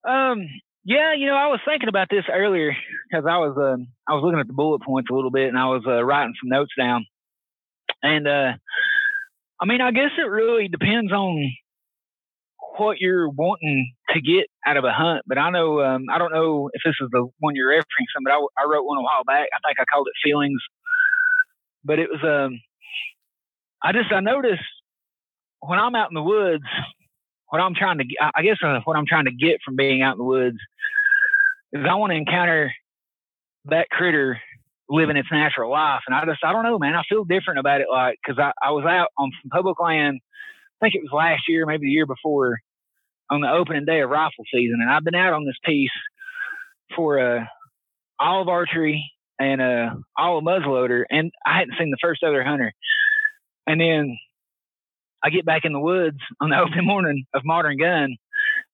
[0.07, 0.47] Um.
[0.85, 1.13] Yeah.
[1.17, 2.71] You know, I was thinking about this earlier
[3.09, 5.57] because I was um I was looking at the bullet points a little bit and
[5.57, 7.05] I was uh, writing some notes down.
[8.01, 8.53] And uh,
[9.59, 11.51] I mean, I guess it really depends on
[12.77, 15.23] what you're wanting to get out of a hunt.
[15.27, 18.33] But I know um, I don't know if this is the one you're referencing, but
[18.33, 19.49] I, I wrote one a while back.
[19.53, 20.61] I think I called it feelings.
[21.83, 22.59] But it was um,
[23.81, 24.63] I just I noticed
[25.61, 26.65] when I'm out in the woods
[27.49, 30.13] what I'm trying to, I guess, uh, what I'm trying to get from being out
[30.13, 30.57] in the woods
[31.71, 32.73] is I want to encounter
[33.65, 34.39] that critter
[34.89, 36.01] living its natural life.
[36.07, 36.95] And I just, I don't know, man.
[36.95, 40.19] I feel different about it, like, because I, I was out on some public land.
[40.81, 42.57] I think it was last year, maybe the year before,
[43.29, 45.91] on the opening day of rifle season, and I've been out on this piece
[46.95, 47.45] for uh,
[48.19, 52.73] olive archery and uh, all muzzleloader, and I hadn't seen the first other hunter.
[53.67, 54.17] And then
[55.23, 58.15] I get back in the woods on the open morning of modern gun,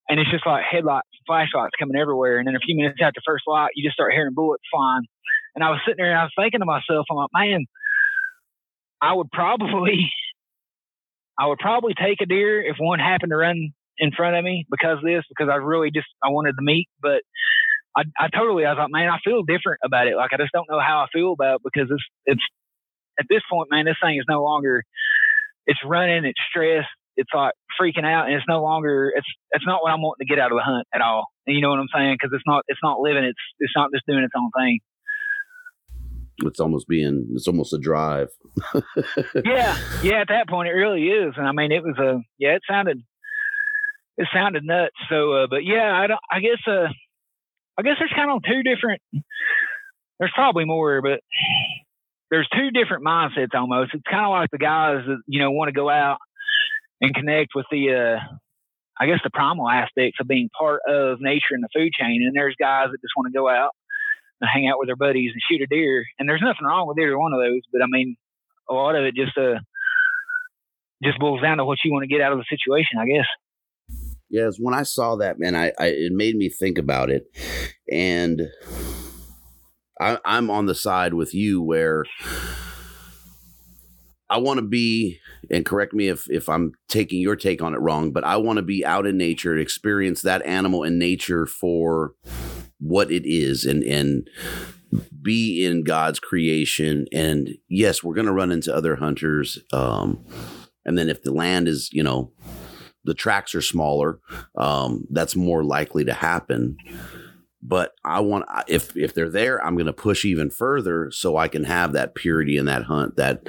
[0.10, 2.38] and it's just like headlights, flashlights coming everywhere.
[2.38, 5.06] And then a few minutes after first light, you just start hearing bullets flying.
[5.56, 7.66] And I was sitting there and I was thinking to myself, I'm like, man,
[9.02, 10.12] I would probably,
[11.40, 14.66] I would probably take a deer if one happened to run in front of me
[14.70, 16.88] because of this, because I really just I wanted the meat.
[17.02, 17.22] But
[17.96, 20.16] I, I totally, I was like, man, I feel different about it.
[20.16, 22.42] Like, I just don't know how I feel about it because it's, it's,
[23.20, 24.84] at this point, man, this thing is no longer,
[25.68, 29.84] it's running, it's stressed, it's like freaking out, and it's no longer, it's, it's not
[29.84, 31.28] what I'm wanting to get out of the hunt at all.
[31.46, 32.18] And you know what I'm saying?
[32.20, 34.80] Because it's not, it's not living, it's, it's not just doing its own thing.
[36.42, 38.30] It's almost being, it's almost a drive.
[39.46, 40.22] yeah, yeah.
[40.22, 43.04] At that point, it really is, and I mean, it was a, yeah, it sounded,
[44.18, 44.96] it sounded nuts.
[45.10, 46.88] So, uh, but yeah, I don't, I guess, uh,
[47.78, 49.02] I guess there's kind of two different.
[50.20, 51.20] There's probably more, but
[52.30, 53.92] there's two different mindsets almost.
[53.94, 56.18] It's kind of like the guys that you know want to go out
[57.02, 58.20] and connect with the, uh,
[59.00, 62.24] I guess the primal aspects of being part of nature and the food chain.
[62.26, 63.72] And there's guys that just want to go out
[64.40, 66.06] and hang out with their buddies and shoot a deer.
[66.20, 68.16] And there's nothing wrong with either one of those, but I mean,
[68.70, 69.60] a lot of it just uh
[71.04, 73.28] just boils down to what you want to get out of the situation, I guess.
[74.34, 77.28] Yes, when I saw that, man, I, I it made me think about it,
[77.88, 78.42] and
[80.02, 82.06] I, I'm on the side with you where
[84.32, 85.20] I want to be,
[85.52, 88.58] and correct me if if I'm taking your take on it wrong, but I want
[88.58, 92.16] to be out in nature, experience that animal in nature for
[92.80, 94.28] what it is, and and
[95.22, 97.06] be in God's creation.
[97.14, 99.60] And yes, we're going to run into other hunters.
[99.72, 100.26] Um,
[100.86, 102.32] and then if the land is, you know,
[103.04, 104.20] the tracks are smaller,
[104.58, 106.78] um, that's more likely to happen.
[107.62, 111.48] But I want if if they're there, I'm going to push even further so I
[111.48, 113.48] can have that purity in that hunt, that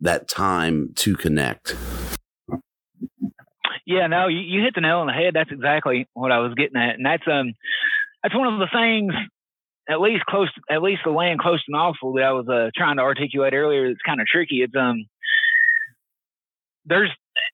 [0.00, 1.76] that time to connect.
[3.86, 5.34] Yeah, no, you, you hit the nail on the head.
[5.34, 7.54] That's exactly what I was getting at, and that's um,
[8.22, 9.14] that's one of the things,
[9.88, 12.96] at least close, at least the land close to Knoxville that I was uh, trying
[12.96, 13.86] to articulate earlier.
[13.86, 14.62] It's kind of tricky.
[14.62, 15.06] It's um,
[16.84, 17.10] there's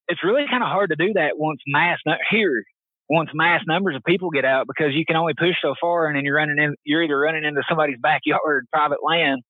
[0.08, 1.98] it's really kind of hard to do that once mass
[2.30, 2.64] here
[3.08, 6.16] once mass numbers of people get out because you can only push so far and
[6.16, 9.42] then you're running in you're either running into somebody's backyard private land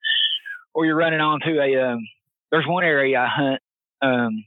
[0.75, 1.99] or you're running onto a um,
[2.51, 3.61] there's one area I hunt
[4.03, 4.45] um,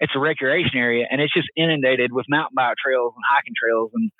[0.00, 3.90] it's a recreation area and it's just inundated with mountain bike trails and hiking trails
[3.94, 4.10] and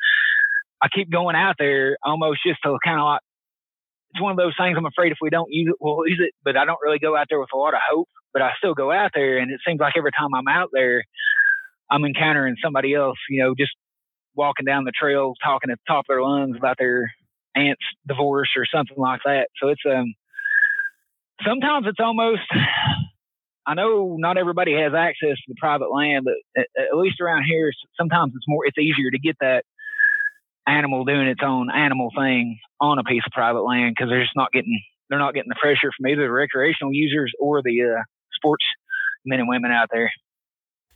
[0.83, 3.21] I keep going out there almost just to kind of like
[4.16, 6.33] it's one of those things I'm afraid if we don't use it we'll use it
[6.44, 8.74] but I don't really go out there with a lot of hope but I still
[8.74, 11.05] go out there and it seems like every time I'm out there
[11.90, 13.72] I'm encountering somebody else, you know, just
[14.35, 17.12] walking down the trail, talking at the top of their lungs about their
[17.55, 19.48] aunt's divorce or something like that.
[19.61, 20.14] So it's um
[21.46, 22.42] sometimes it's almost
[23.66, 27.44] I know not everybody has access to the private land, but at, at least around
[27.44, 29.64] here, sometimes it's more it's easier to get that
[30.66, 34.37] animal doing its own animal thing on a piece of private land because they're just
[34.37, 38.02] not getting they're not getting the pressure from either the recreational users or the uh,
[38.35, 38.64] sports
[39.24, 40.11] men and women out there.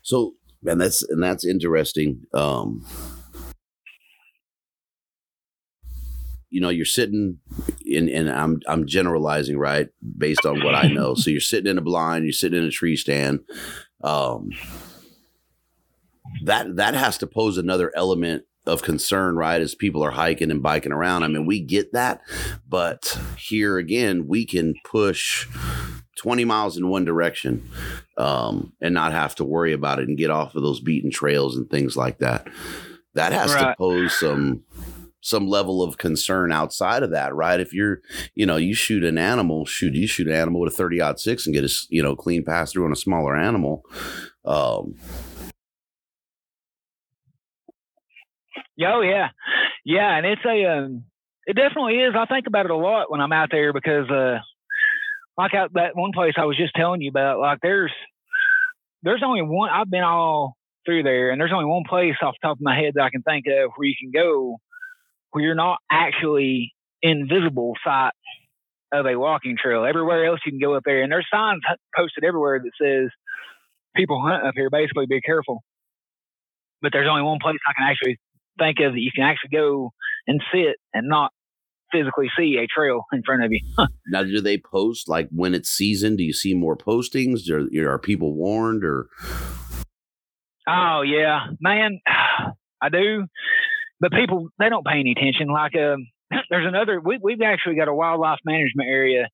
[0.02, 0.34] So
[0.66, 2.22] and that's and that's interesting.
[2.34, 2.84] Um,
[6.50, 7.38] you know, you're sitting
[7.84, 11.14] in, and I'm I'm generalizing, right, based on what I know.
[11.14, 13.40] So you're sitting in a blind, you're sitting in a tree stand.
[14.02, 14.50] Um,
[16.44, 19.60] that that has to pose another element of concern, right?
[19.60, 21.22] As people are hiking and biking around.
[21.22, 22.20] I mean, we get that,
[22.68, 25.46] but here again, we can push
[26.18, 27.68] 20 miles in one direction
[28.18, 31.56] um, and not have to worry about it and get off of those beaten trails
[31.56, 32.46] and things like that.
[33.14, 33.70] That has right.
[33.70, 34.64] to pose some
[35.22, 37.60] some level of concern outside of that, right?
[37.60, 38.00] If you're,
[38.34, 41.20] you know, you shoot an animal, shoot, you shoot an animal with a 30 aught
[41.20, 43.84] six and get a, you know, clean pass through on a smaller animal.
[44.46, 44.94] Um,
[48.86, 49.28] Oh yeah,
[49.84, 51.04] yeah, and it's a, um,
[51.46, 52.14] it definitely is.
[52.16, 54.38] I think about it a lot when I'm out there because, uh,
[55.38, 57.92] like out that one place I was just telling you about, like there's
[59.02, 59.70] there's only one.
[59.70, 62.76] I've been all through there, and there's only one place off the top of my
[62.76, 64.56] head that I can think of where you can go
[65.32, 68.12] where you're not actually invisible sight
[68.92, 69.84] of a walking trail.
[69.84, 71.62] Everywhere else you can go up there, and there's signs
[71.96, 73.10] posted everywhere that says
[73.96, 74.70] people hunt up here.
[74.70, 75.62] Basically, be careful.
[76.82, 78.18] But there's only one place I can actually
[78.58, 79.92] think of that you can actually go
[80.26, 81.32] and sit and not
[81.92, 83.60] physically see a trail in front of you.
[84.08, 86.16] now, do they post like when it's season?
[86.16, 87.50] Do you see more postings?
[87.50, 89.08] Are, are people warned or?
[90.68, 92.00] Oh yeah, man,
[92.82, 93.26] I do.
[94.00, 95.48] But people they don't pay any attention.
[95.48, 96.06] Like, um,
[96.50, 97.00] there's another.
[97.00, 99.28] We, we've actually got a wildlife management area,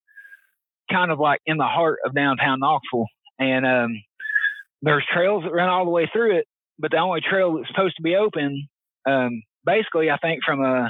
[0.90, 3.06] kind of like in the heart of downtown Knoxville,
[3.38, 4.02] and um,
[4.82, 6.46] there's trails that run all the way through it.
[6.78, 8.68] But the only trail that's supposed to be open,
[9.06, 10.88] um, basically, I think from uh,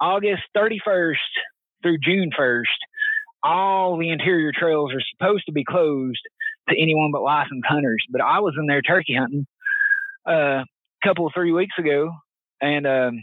[0.00, 1.16] August 31st
[1.82, 2.64] through June 1st,
[3.42, 6.20] all the interior trails are supposed to be closed
[6.68, 8.04] to anyone but licensed hunters.
[8.10, 9.46] But I was in there turkey hunting
[10.28, 10.66] uh, a
[11.04, 12.10] couple of three weeks ago,
[12.60, 13.22] and um,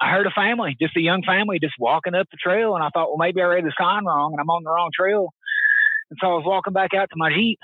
[0.00, 2.90] I heard a family, just a young family, just walking up the trail, and I
[2.90, 5.28] thought, well, maybe I read the sign wrong, and I'm on the wrong trail.
[6.10, 7.58] And so I was walking back out to my jeep,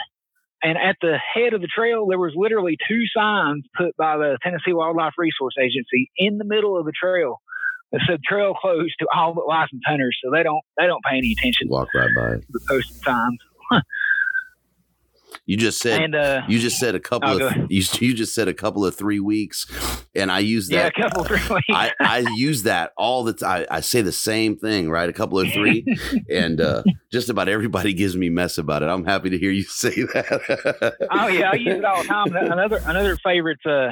[0.62, 4.38] and at the head of the trail, there was literally two signs put by the
[4.42, 7.40] Tennessee Wildlife Resource Agency in the middle of the trail
[7.92, 11.18] that said "trail closed to all but licensed hunters." So they don't they don't pay
[11.18, 11.68] any attention.
[11.68, 13.38] Walk right by the posted signs.
[15.50, 18.36] You just said and, uh, you just said a couple oh, of you, you just
[18.36, 19.66] said a couple of three weeks,
[20.14, 20.76] and I use that.
[20.96, 21.66] Yeah, a couple three weeks.
[21.70, 23.66] I, I use that all the time.
[23.68, 25.08] I, I say the same thing, right?
[25.08, 25.84] A couple of three,
[26.30, 28.88] and uh, just about everybody gives me mess about it.
[28.88, 31.08] I'm happy to hear you say that.
[31.10, 32.32] oh yeah, I use it all the time.
[32.32, 33.88] Another another favorite uh,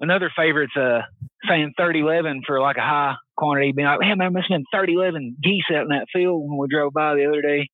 [0.00, 1.02] another favorite's uh
[1.48, 3.70] saying 3011 for like a high quantity.
[3.70, 6.66] Being like, man, man, must have been 3011 geese out in that field when we
[6.68, 7.68] drove by the other day.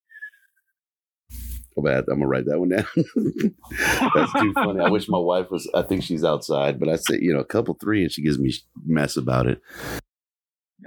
[1.76, 2.04] Oh, bad.
[2.08, 2.86] I'm gonna write that one down.
[4.14, 4.80] That's too funny.
[4.80, 5.68] I wish my wife was.
[5.74, 8.38] I think she's outside, but I say you know a couple three, and she gives
[8.38, 8.52] me
[8.86, 9.60] mess about it.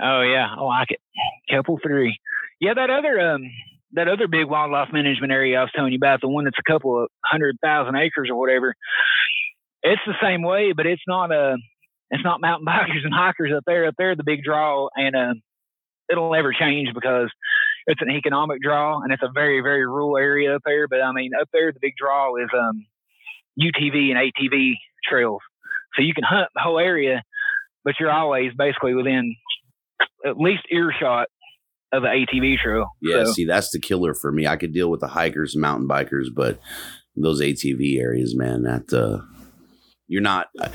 [0.01, 0.99] Oh yeah, I like it.
[1.49, 2.17] Couple three.
[2.61, 3.41] Yeah, that other um
[3.93, 6.71] that other big wildlife management area I was telling you about, the one that's a
[6.71, 8.73] couple of hundred thousand acres or whatever.
[9.83, 11.53] It's the same way, but it's not a.
[11.53, 11.55] Uh,
[12.09, 13.87] it's not mountain bikers and hikers up there.
[13.87, 15.33] Up there, the big draw, and uh,
[16.09, 17.29] it'll never change because
[17.87, 20.87] it's an economic draw and it's a very very rural area up there.
[20.87, 22.85] But I mean, up there the big draw is um,
[23.59, 24.73] UTV and ATV
[25.03, 25.41] trails,
[25.95, 27.23] so you can hunt the whole area,
[27.83, 29.35] but you're always basically within
[30.25, 31.27] at least earshot
[31.93, 32.87] of the ATV trail.
[33.01, 33.31] Yeah, so.
[33.31, 34.45] see, that's the killer for me.
[34.45, 36.59] I could deal with the hikers and mountain bikers, but
[37.15, 39.23] those ATV areas, man, that uh,
[40.07, 40.47] you're not.
[40.59, 40.69] Uh,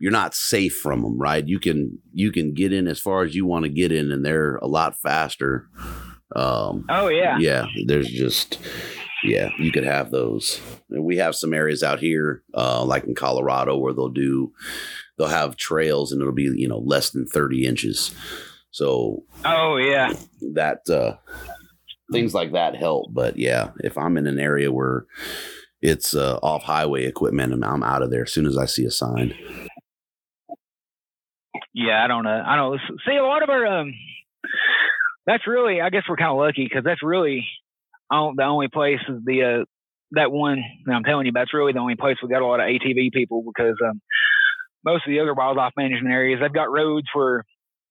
[0.00, 1.44] you're not safe from them, right?
[1.44, 4.24] You can you can get in as far as you want to get in, and
[4.24, 5.66] they're a lot faster.
[6.34, 7.66] Um, oh yeah, yeah.
[7.86, 8.58] There's just
[9.24, 10.60] yeah, you could have those.
[10.88, 14.52] We have some areas out here, uh, like in Colorado, where they'll do
[15.16, 18.14] they'll have trails, and it'll be you know less than thirty inches.
[18.70, 20.12] So oh yeah,
[20.54, 21.16] that uh,
[22.12, 23.12] things like that help.
[23.12, 25.06] But yeah, if I'm in an area where
[25.80, 28.84] it's uh, off highway equipment, and I'm out of there as soon as I see
[28.84, 29.34] a sign.
[31.74, 32.42] Yeah, I don't know.
[32.44, 33.66] I don't see a lot of our.
[33.66, 33.94] Um,
[35.28, 37.46] that's really, I guess we're kind of lucky because that's really
[38.10, 39.64] the only place the uh,
[40.12, 41.32] that one that I'm telling you.
[41.34, 44.00] That's really the only place we got a lot of ATV people because um,
[44.86, 47.44] most of the other wildlife management areas they've got roads where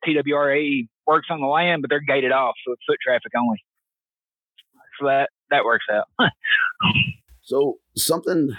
[0.03, 3.63] TWRA works on the land, but they're gated off, so it's foot traffic only.
[4.99, 6.07] So that that works out.
[7.47, 8.49] So something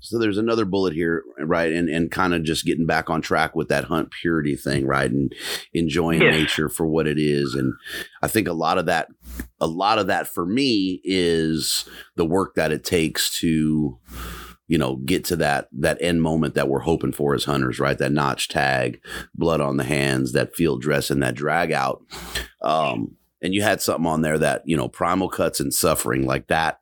[0.00, 1.72] so there's another bullet here, right?
[1.72, 5.10] And and kind of just getting back on track with that hunt purity thing, right?
[5.10, 5.34] And
[5.72, 6.32] enjoying yeah.
[6.32, 7.54] nature for what it is.
[7.54, 7.72] And
[8.20, 9.08] I think a lot of that
[9.62, 13.98] a lot of that for me is the work that it takes to
[14.66, 17.96] you know, get to that that end moment that we're hoping for as hunters, right?
[17.96, 19.00] That notch tag,
[19.34, 22.02] blood on the hands, that field dress, and that drag out.
[22.60, 26.46] Um, and you had something on there that you know primal cuts and suffering like
[26.48, 26.80] that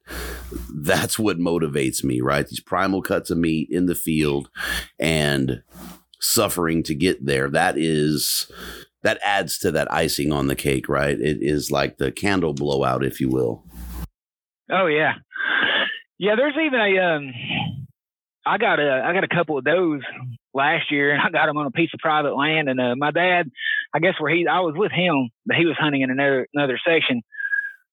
[0.74, 2.46] that's what motivates me right?
[2.46, 4.48] These primal cuts of meat in the field
[4.98, 5.62] and
[6.20, 8.50] suffering to get there that is
[9.02, 11.18] that adds to that icing on the cake right?
[11.18, 13.64] It is like the candle blowout if you will.
[14.70, 15.14] Oh yeah.
[16.18, 17.32] Yeah there's even a um
[18.46, 20.00] i got a i got a couple of those
[20.54, 23.10] last year and i got them on a piece of private land and uh, my
[23.10, 23.50] dad
[23.94, 26.78] I guess where he, I was with him, but he was hunting in another another
[26.86, 27.22] section,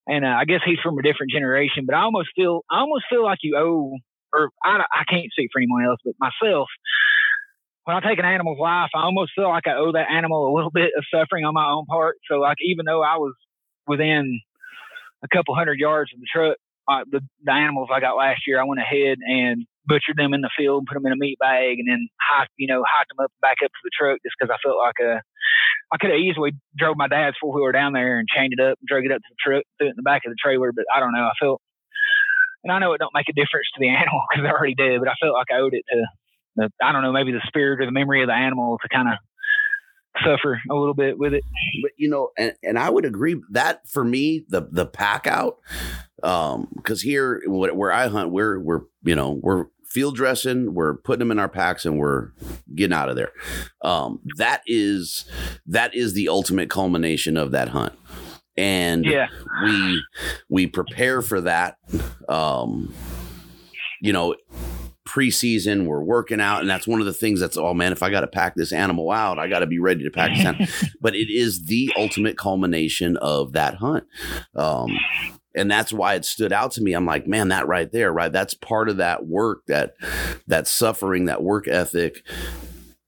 [0.06, 1.86] and uh, I guess he's from a different generation.
[1.86, 3.95] But I almost feel, I almost feel like you owe,
[4.34, 6.68] or I, I can't speak for anyone else, but myself.
[7.86, 10.56] When I take an animal's life, I almost feel like I owe that animal a
[10.56, 12.16] little bit of suffering on my own part.
[12.30, 13.34] So, like, even though I was
[13.88, 14.39] within
[15.24, 18.60] a couple hundred yards of the truck, uh, the, the animals I got last year,
[18.60, 21.80] I went ahead and butchered them in the field, put them in a meat bag,
[21.80, 24.54] and then hiked, you know, hiked them up back up to the truck just because
[24.54, 25.22] I felt like a,
[25.92, 28.78] I could have easily drove my dad's four wheeler down there and chained it up,
[28.80, 30.72] and drug it up to the truck, threw it in the back of the trailer.
[30.72, 31.28] But I don't know.
[31.28, 31.62] I felt,
[32.64, 35.00] and I know it don't make a difference to the animal because I already did,
[35.00, 36.06] but I felt like I owed it to
[36.56, 39.10] the, I don't know, maybe the spirit or the memory of the animal to kind
[39.10, 39.16] of
[40.24, 41.44] suffer a little bit with it.
[41.82, 45.58] But you know, and, and I would agree that for me, the the pack out,
[46.22, 51.20] um, because here where I hunt, we're we're you know we're field dressing, we're putting
[51.20, 52.30] them in our packs, and we're
[52.74, 53.32] getting out of there.
[53.84, 55.26] Um, that is
[55.68, 57.94] that is the ultimate culmination of that hunt.
[58.58, 59.28] And yeah.
[59.64, 60.04] we
[60.50, 61.78] we prepare for that.
[62.28, 62.94] Um,
[64.02, 64.36] you know,
[65.08, 68.10] preseason, we're working out, and that's one of the things that's oh man, if I
[68.10, 70.68] got to pack this animal out, I got to be ready to pack this animal.
[71.02, 74.06] but it is the ultimate culmination of that hunt.
[74.56, 74.98] Um,
[75.56, 78.32] and that's why it stood out to me i'm like man that right there right
[78.32, 79.93] that's part of that work that
[80.47, 82.24] that suffering that work ethic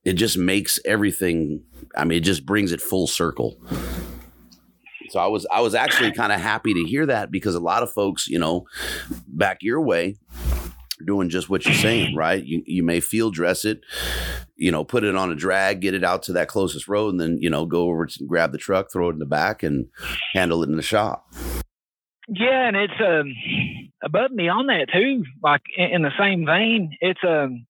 [0.03, 1.63] it just makes everything
[1.95, 3.57] I mean, it just brings it full circle.
[5.09, 7.83] So I was I was actually kind of happy to hear that because a lot
[7.83, 8.65] of folks, you know,
[9.27, 10.17] back your way,
[11.05, 12.43] doing just what you're saying, right?
[12.43, 13.81] You you may field dress it,
[14.55, 17.19] you know, put it on a drag, get it out to that closest road, and
[17.19, 19.87] then you know go over to grab the truck, throw it in the back, and
[20.33, 21.31] handle it in the shop.
[22.27, 23.33] Yeah, and it's um
[24.03, 25.23] above and beyond that too.
[25.43, 27.65] Like in, the same vein, it's um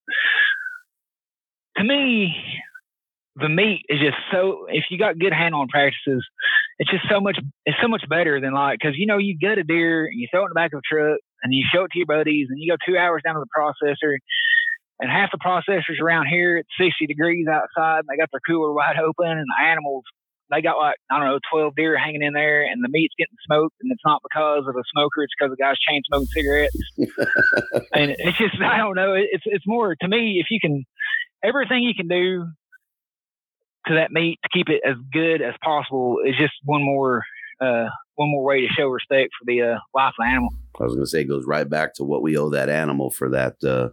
[1.77, 2.35] to me
[3.35, 6.25] the meat is just so if you got good hand-on practices
[6.79, 9.57] it's just so much it's so much better than like because you know you get
[9.57, 11.83] a deer and you throw it in the back of a truck and you show
[11.83, 14.17] it to your buddies and you go two hours down to the processor
[14.99, 18.71] and half the processors around here it's 60 degrees outside and they got their cooler
[18.71, 20.03] wide open and the animals
[20.51, 23.37] they got like I don't know 12 deer hanging in there and the meat's getting
[23.45, 26.77] smoked and it's not because of a smoker it's because the guy's chain smoking cigarettes
[27.93, 30.85] and it's just I don't know it's it's more to me if you can
[31.43, 32.47] everything you can do
[33.87, 37.23] to that meat to keep it as good as possible is just one more
[37.61, 37.85] uh,
[38.15, 40.49] one more way to show respect for the uh, life of the animal.
[40.79, 43.11] I was going to say it goes right back to what we owe that animal
[43.11, 43.89] for that uh,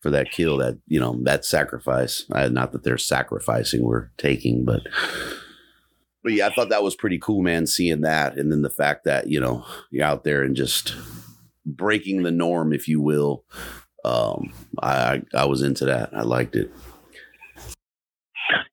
[0.00, 2.24] for that kill that you know that sacrifice.
[2.32, 4.82] Uh, not that they're sacrificing, we're taking, but
[6.22, 7.66] but yeah, I thought that was pretty cool, man.
[7.66, 10.94] Seeing that, and then the fact that you know you're out there and just
[11.66, 13.44] breaking the norm, if you will.
[14.04, 16.10] Um, I I was into that.
[16.12, 16.70] I liked it.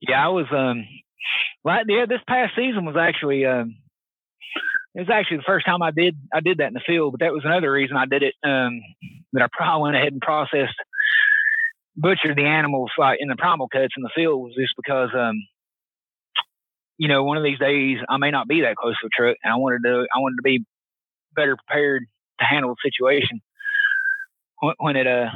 [0.02, 0.48] Yeah, I was.
[0.52, 0.86] Um,
[1.64, 1.86] right.
[1.88, 3.46] Yeah, this past season was actually.
[3.46, 3.76] Um,
[4.96, 7.20] it was actually the first time I did I did that in the field, but
[7.20, 8.34] that was another reason I did it.
[8.44, 8.82] Um,
[9.34, 10.76] that I probably went ahead and processed,
[11.96, 15.36] butchered the animals like in the primal cuts in the field was just because, um,
[17.00, 19.38] you know, one of these days I may not be that close to a truck,
[19.42, 20.66] and I wanted to I wanted to be
[21.34, 22.04] better prepared
[22.40, 23.40] to handle the situation
[24.60, 25.30] when, when it uh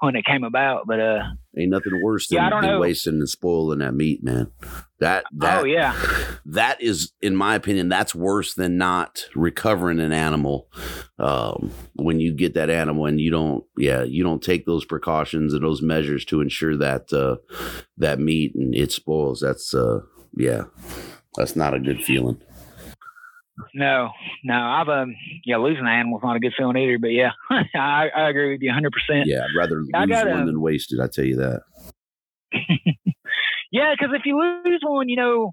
[0.00, 0.86] when it came about.
[0.86, 1.22] But uh,
[1.56, 4.52] ain't nothing worse than, yeah, than wasting and spoiling that meat, man.
[5.00, 5.98] That that oh yeah,
[6.44, 10.68] that is, in my opinion, that's worse than not recovering an animal.
[11.18, 15.54] Um, when you get that animal and you don't, yeah, you don't take those precautions
[15.54, 17.36] and those measures to ensure that uh,
[17.96, 19.40] that meat and it spoils.
[19.40, 20.00] That's uh,
[20.36, 20.64] yeah,
[21.36, 22.40] that's not a good feeling.
[23.74, 24.10] No,
[24.44, 25.14] no, I've um,
[25.44, 26.98] yeah, losing an animal's not a good feeling either.
[26.98, 28.92] But yeah, I, I agree with you 100.
[28.92, 31.00] percent Yeah, I'd rather lose got, one than wasted.
[31.00, 31.62] I tell you that.
[33.72, 35.52] yeah, because if you lose one, you know,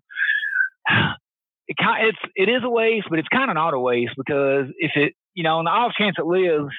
[1.68, 4.68] it kind it's it is a waste, but it's kind of not a waste because
[4.78, 6.74] if it, you know, on the off chance it lives,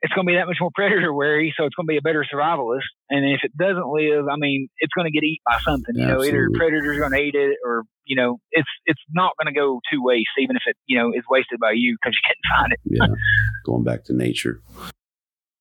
[0.00, 2.02] it's going to be that much more predator wary, so it's going to be a
[2.02, 2.86] better survivalist.
[3.10, 5.94] And if it doesn't live, I mean, it's going to get eaten by something.
[5.96, 9.52] You know, either predator's going to eat it, or you know, it's it's not going
[9.52, 12.20] to go to waste, even if it you know is wasted by you because you
[12.24, 12.80] can't find it.
[12.84, 13.14] yeah,
[13.66, 14.60] going back to nature.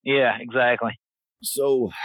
[0.04, 0.92] Yeah, exactly.
[1.44, 1.92] So.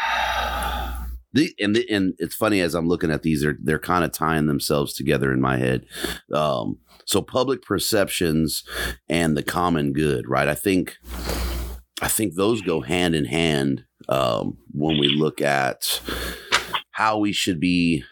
[1.35, 4.13] The, and the, and it's funny as I'm looking at these, they're they're kind of
[4.13, 5.87] tying themselves together in my head.
[6.31, 6.77] Um,
[7.07, 8.65] so public perceptions
[9.09, 10.47] and the common good, right?
[10.47, 10.99] I think
[12.03, 16.01] I think those go hand in hand um, when we look at
[16.91, 18.05] how we should be.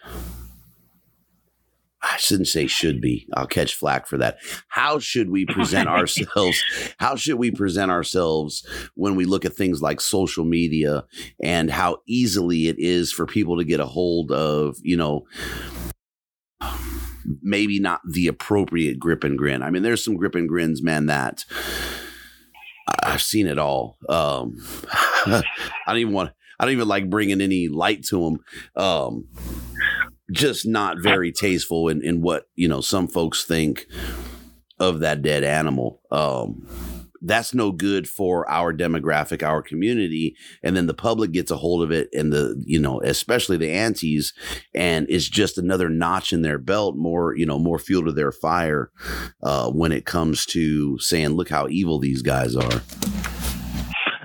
[2.03, 3.27] I shouldn't say should be.
[3.33, 4.37] I'll catch flack for that.
[4.69, 6.63] How should we present ourselves?
[6.97, 8.65] How should we present ourselves
[8.95, 11.03] when we look at things like social media
[11.43, 15.27] and how easily it is for people to get a hold of, you know,
[17.41, 19.61] maybe not the appropriate grip and grin.
[19.61, 21.45] I mean, there's some grip and grins, man, that
[23.03, 23.97] I've seen it all.
[24.09, 24.57] Um,
[24.91, 25.43] I
[25.87, 26.31] don't even want.
[26.59, 28.39] I don't even like bringing any light to them.
[28.75, 29.27] Um,
[30.31, 33.87] just not very tasteful in, in what you know some folks think
[34.79, 36.01] of that dead animal.
[36.11, 36.67] Um,
[37.21, 40.35] that's no good for our demographic, our community.
[40.63, 43.71] And then the public gets a hold of it and the, you know, especially the
[43.71, 44.33] antis,
[44.73, 48.31] and it's just another notch in their belt, more, you know, more fuel to their
[48.31, 48.91] fire
[49.43, 52.81] uh, when it comes to saying, look how evil these guys are.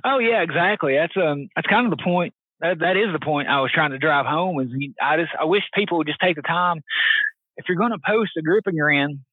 [0.05, 0.95] Oh yeah, exactly.
[0.95, 2.33] That's um that's kind of the point.
[2.61, 4.61] That that is the point I was trying to drive home.
[4.61, 4.69] Is
[5.03, 6.81] I just I wish people would just take the time.
[7.57, 9.25] If you're going to post a group and you're in,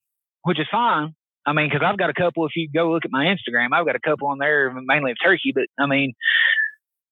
[0.42, 1.14] which is fine,
[1.46, 2.46] I mean, because I've got a couple.
[2.46, 5.18] If you go look at my Instagram, I've got a couple on there, mainly of
[5.22, 5.52] turkey.
[5.54, 6.14] But I mean,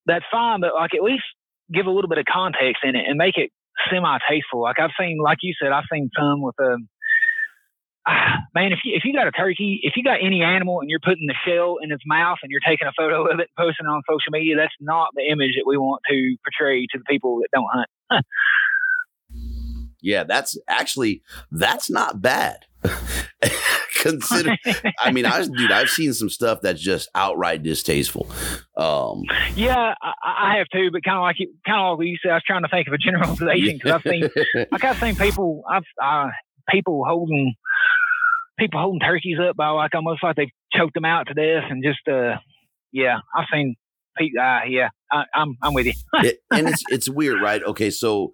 [0.06, 0.60] that's fine.
[0.60, 1.24] But like, at least
[1.72, 3.50] give a little bit of context in it and make it
[3.90, 4.60] semi-tasteful.
[4.60, 6.74] Like I've seen, like you said, I've seen some with a.
[6.74, 6.88] Um,
[8.06, 10.88] ah, man, if you if you got a turkey, if you got any animal and
[10.88, 13.56] you're putting the shell in its mouth and you're taking a photo of it and
[13.58, 16.98] posting it on social media, that's not the image that we want to portray to
[16.98, 18.24] the people that don't hunt.
[20.00, 22.64] yeah, that's actually that's not bad.
[24.02, 24.56] consider.
[24.98, 28.28] I mean, I dude, I've seen some stuff that's just outright distasteful.
[28.76, 29.22] Um,
[29.54, 32.32] yeah, I, I have too, but kind of like you, kind of like you said,
[32.32, 34.28] I was trying to think of a generalization because I've seen,
[34.70, 36.30] like I've seen people, I've uh,
[36.68, 37.54] people holding
[38.58, 41.82] people holding turkeys up by like almost like they've choked them out to death and
[41.82, 42.36] just uh,
[42.92, 43.76] yeah, I've seen
[44.20, 45.92] uh, yeah, I, I'm I'm with you.
[46.14, 47.62] it, and it's it's weird, right?
[47.62, 48.32] Okay, so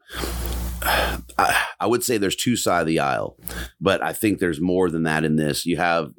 [1.39, 3.39] I, I would say there's two side of the aisle,
[3.80, 5.64] but I think there's more than that in this.
[5.64, 6.12] You have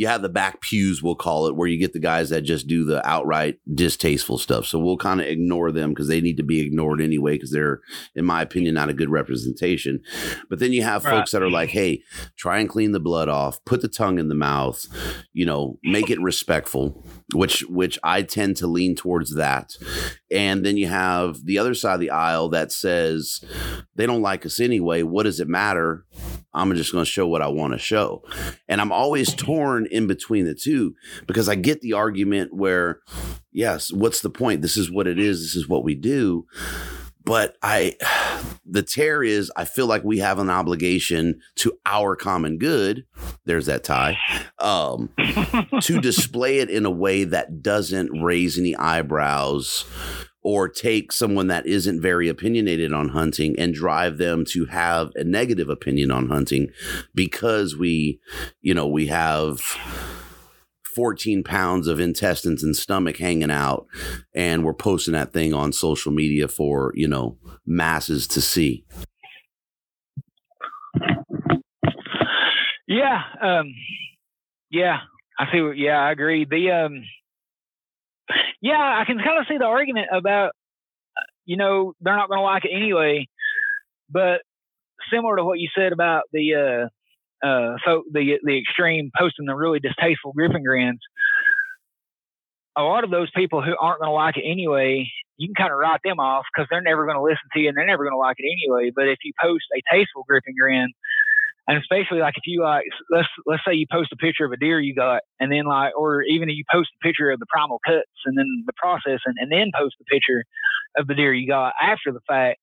[0.00, 2.66] you have the back pews, we'll call it, where you get the guys that just
[2.66, 4.64] do the outright distasteful stuff.
[4.64, 7.82] So we'll kind of ignore them because they need to be ignored anyway because they're,
[8.14, 10.00] in my opinion, not a good representation.
[10.48, 11.10] But then you have right.
[11.10, 12.02] folks that are like, hey,
[12.38, 14.86] try and clean the blood off, put the tongue in the mouth,
[15.34, 19.76] you know, make it respectful, which which I tend to lean towards that.
[20.30, 23.44] And then you have the other side of the aisle that says
[23.96, 25.02] they don't like us anyway.
[25.02, 26.06] What does it matter?
[26.52, 28.22] I'm just going to show what I want to show.
[28.68, 30.94] And I'm always torn in between the two
[31.26, 33.00] because I get the argument where,
[33.52, 34.62] yes, what's the point?
[34.62, 35.40] This is what it is.
[35.40, 36.46] This is what we do.
[37.24, 37.96] But I,
[38.66, 43.04] the tear is, I feel like we have an obligation to our common good.
[43.44, 44.18] There's that tie.
[44.58, 45.10] Um,
[45.82, 49.84] to display it in a way that doesn't raise any eyebrows
[50.42, 55.24] or take someone that isn't very opinionated on hunting and drive them to have a
[55.24, 56.68] negative opinion on hunting
[57.14, 58.18] because we,
[58.62, 59.60] you know, we have
[60.94, 63.86] 14 pounds of intestines and stomach hanging out
[64.34, 67.36] and we're posting that thing on social media for, you know,
[67.66, 68.84] masses to see.
[72.88, 73.22] Yeah.
[73.40, 73.72] Um,
[74.70, 74.98] yeah.
[75.38, 76.44] I see what, yeah, I agree.
[76.44, 77.04] The, um,
[78.60, 80.52] yeah, I can kind of see the argument about,
[81.44, 83.26] you know, they're not going to like it anyway.
[84.10, 84.42] But
[85.12, 86.54] similar to what you said about the,
[87.42, 91.00] uh, uh, so the the extreme posting the really distasteful grip and grins,
[92.76, 95.08] a lot of those people who aren't going to like it anyway,
[95.38, 97.68] you can kind of write them off because they're never going to listen to you
[97.68, 98.92] and they're never going to like it anyway.
[98.94, 100.92] But if you post a tasteful grip and grin
[101.70, 104.56] and especially like if you like let's let's say you post a picture of a
[104.56, 107.46] deer you got and then like or even if you post a picture of the
[107.48, 110.44] primal cuts and then the process and, and then post a picture
[110.98, 112.58] of the deer you got after the fact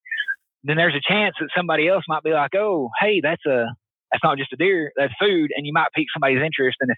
[0.66, 3.68] then there's a chance that somebody else might be like oh hey that's a
[4.12, 6.98] that's not just a deer that's food and you might pique somebody's interest and if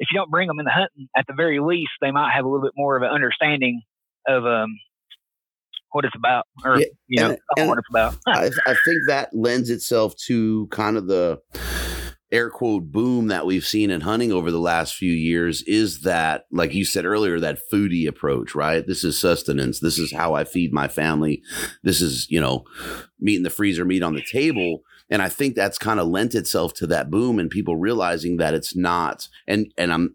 [0.00, 2.44] if you don't bring them in the hunting at the very least they might have
[2.44, 3.80] a little bit more of an understanding
[4.28, 4.68] of um
[5.92, 8.16] what it's about, or yeah, you know, and, what it's about.
[8.26, 11.40] I, I think that lends itself to kind of the
[12.32, 16.46] air quote boom that we've seen in hunting over the last few years is that,
[16.50, 18.86] like you said earlier, that foodie approach, right?
[18.86, 19.80] This is sustenance.
[19.80, 21.42] This is how I feed my family.
[21.82, 22.64] This is, you know,
[23.20, 24.80] meat in the freezer, meat on the table.
[25.12, 28.54] And I think that's kind of lent itself to that boom and people realizing that
[28.54, 30.14] it's not, and, and I'm,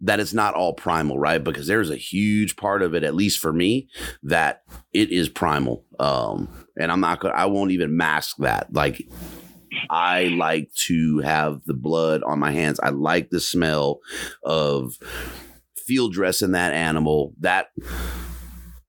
[0.00, 1.42] that it's not all primal, right?
[1.42, 3.88] Because there's a huge part of it, at least for me,
[4.22, 4.62] that
[4.92, 5.84] it is primal.
[5.98, 8.72] Um, and I'm not gonna, I won't even mask that.
[8.72, 9.02] Like,
[9.90, 12.78] I like to have the blood on my hands.
[12.80, 13.98] I like the smell
[14.44, 14.94] of
[15.84, 17.34] field dressing that animal.
[17.40, 17.70] That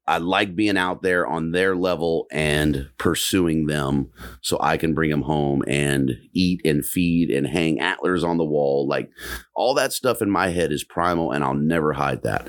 [0.09, 4.09] I like being out there on their level and pursuing them
[4.41, 8.43] so I can bring them home and eat and feed and hang antlers on the
[8.43, 8.87] wall.
[8.87, 9.11] Like
[9.53, 12.47] all that stuff in my head is primal and I'll never hide that.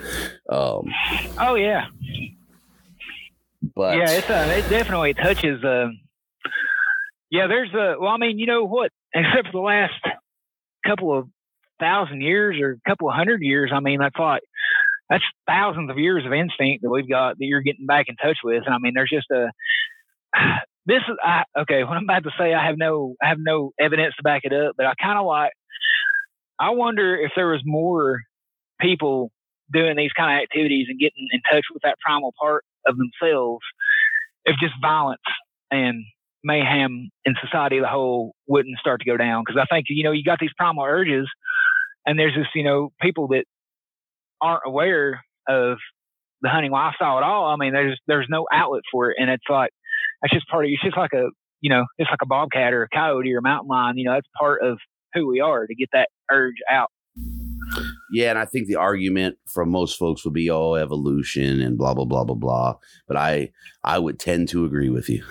[0.49, 0.87] Um,
[1.39, 1.89] oh, yeah.
[3.77, 5.63] But yeah, it's a, it definitely touches.
[5.63, 5.89] Uh,
[7.31, 8.91] yeah, there's a, well, I mean, you know what?
[9.15, 10.01] Except for the last
[10.87, 11.29] couple of
[11.79, 14.43] thousand years or a couple of hundred years, I mean, I like,
[15.11, 18.39] that's thousands of years of instinct that we've got that you're getting back in touch
[18.45, 18.63] with.
[18.65, 19.51] And I mean, there's just a
[20.87, 21.83] this is I, okay.
[21.85, 24.53] What I'm about to say, I have no I have no evidence to back it
[24.53, 25.53] up, but I kind of like.
[26.59, 28.21] I wonder if there was more
[28.81, 29.31] people
[29.73, 33.65] doing these kind of activities and getting in touch with that primal part of themselves,
[34.45, 35.23] if just violence
[35.71, 36.05] and
[36.45, 39.43] mayhem in society as a whole wouldn't start to go down.
[39.45, 41.29] Because I think you know you got these primal urges,
[42.07, 43.45] and there's just you know people that
[44.41, 45.79] aren't aware of
[46.43, 49.45] the hunting lifestyle at all, I mean, there's there's no outlet for it, and it's
[49.49, 49.71] like
[50.23, 51.29] that's just part of it's just like a
[51.61, 53.99] you know it's like a bobcat or a coyote or a mountain lion.
[53.99, 54.79] You know, that's part of
[55.15, 56.91] who we are to get that urge out.
[58.13, 61.95] Yeah, and I think the argument from most folks would be, "Oh, evolution and blah
[61.95, 63.51] blah blah blah blah." But I,
[63.85, 65.25] I would tend to agree with you.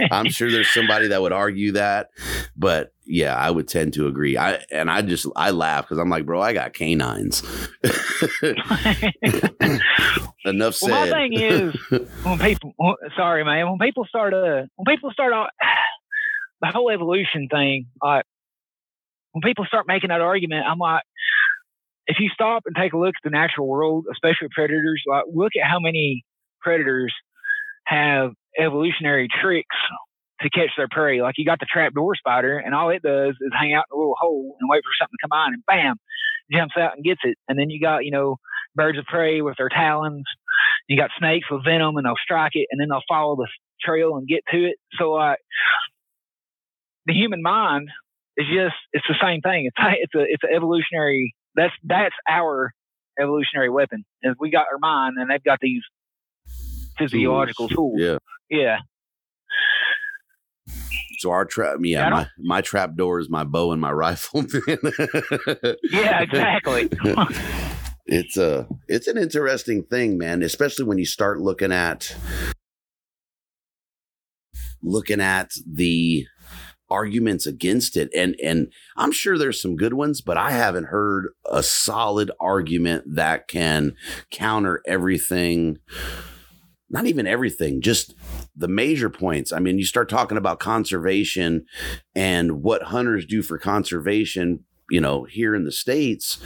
[0.10, 2.10] I'm sure there's somebody that would argue that,
[2.56, 4.36] but yeah, I would tend to agree.
[4.36, 7.42] I and I just I laugh because I'm like, bro, I got canines.
[10.44, 10.90] Enough said.
[10.90, 11.74] Well, my thing is
[12.22, 12.74] when people,
[13.16, 15.46] sorry, man, when people start uh, when people start uh,
[16.60, 18.24] the whole evolution thing, like
[19.36, 21.02] when people start making that argument, I'm like,
[22.06, 25.52] if you stop and take a look at the natural world, especially predators, like look
[25.62, 26.24] at how many
[26.62, 27.12] predators
[27.84, 29.76] have evolutionary tricks
[30.40, 31.20] to catch their prey.
[31.20, 33.98] Like you got the trapdoor spider, and all it does is hang out in a
[33.98, 35.96] little hole and wait for something to come on, and bam,
[36.50, 37.36] jumps out and gets it.
[37.46, 38.36] And then you got you know
[38.74, 40.24] birds of prey with their talons.
[40.88, 43.48] You got snakes with venom, and they'll strike it, and then they'll follow the
[43.84, 44.76] trail and get to it.
[44.98, 45.40] So like
[47.04, 47.90] the human mind
[48.36, 49.66] is just it's the same thing.
[49.66, 51.34] It's it's a it's an evolutionary.
[51.54, 52.72] That's that's our
[53.18, 54.04] evolutionary weapon.
[54.22, 55.82] And we got our mind, and they've got these
[56.98, 58.00] physiological tools.
[58.00, 58.18] Yeah.
[58.50, 58.78] Yeah.
[61.18, 64.44] So our trap, yeah, Yeah, my, my trap door is my bow and my rifle.
[65.90, 66.90] Yeah, exactly.
[68.06, 70.42] it's a it's an interesting thing, man.
[70.42, 72.14] Especially when you start looking at
[74.82, 76.26] looking at the
[76.90, 81.28] arguments against it, and and I'm sure there's some good ones, but I haven't heard
[81.50, 83.96] a solid argument that can
[84.30, 85.78] counter everything.
[86.88, 88.14] Not even everything, just
[88.54, 89.52] the major points.
[89.52, 91.66] I mean, you start talking about conservation
[92.14, 94.60] and what hunters do for conservation.
[94.88, 96.40] You know, here in the states,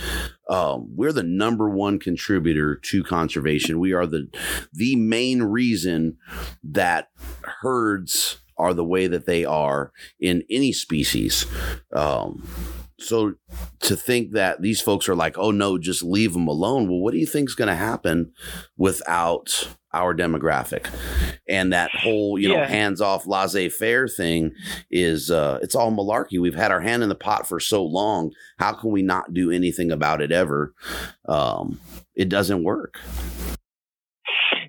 [0.49, 3.79] um, we're the number one contributor to conservation.
[3.79, 4.29] We are the
[4.73, 6.17] the main reason
[6.65, 7.09] that
[7.43, 11.47] herds are the way that they are in any species.
[11.93, 12.47] Um,
[12.99, 13.35] so
[13.81, 16.87] to think that these folks are like, oh no, just leave them alone.
[16.87, 18.33] Well, what do you think is going to happen
[18.77, 20.87] without our demographic?
[21.49, 24.53] And that whole, you know, hands off laissez faire thing
[24.91, 26.39] is, uh, it's all malarkey.
[26.39, 28.33] We've had our hand in the pot for so long.
[28.59, 30.75] How can we not do anything about it ever?
[31.27, 31.81] Um,
[32.15, 33.01] it doesn't work.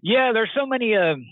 [0.02, 0.96] yeah, there's so many.
[0.96, 1.26] Um,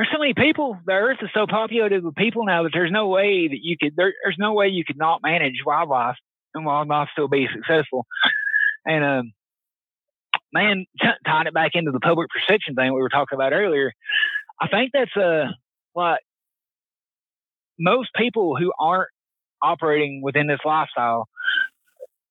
[0.00, 0.78] there's so many people.
[0.86, 3.92] The earth is so populated with people now that there's no way that you could.
[3.94, 6.16] There, there's no way you could not manage wildlife
[6.54, 8.06] and wildlife still be successful.
[8.86, 9.32] And um,
[10.54, 13.92] man, t- tying it back into the public perception thing we were talking about earlier,
[14.58, 15.48] I think that's uh
[15.94, 16.20] like
[17.78, 19.10] most people who aren't
[19.60, 21.28] operating within this lifestyle,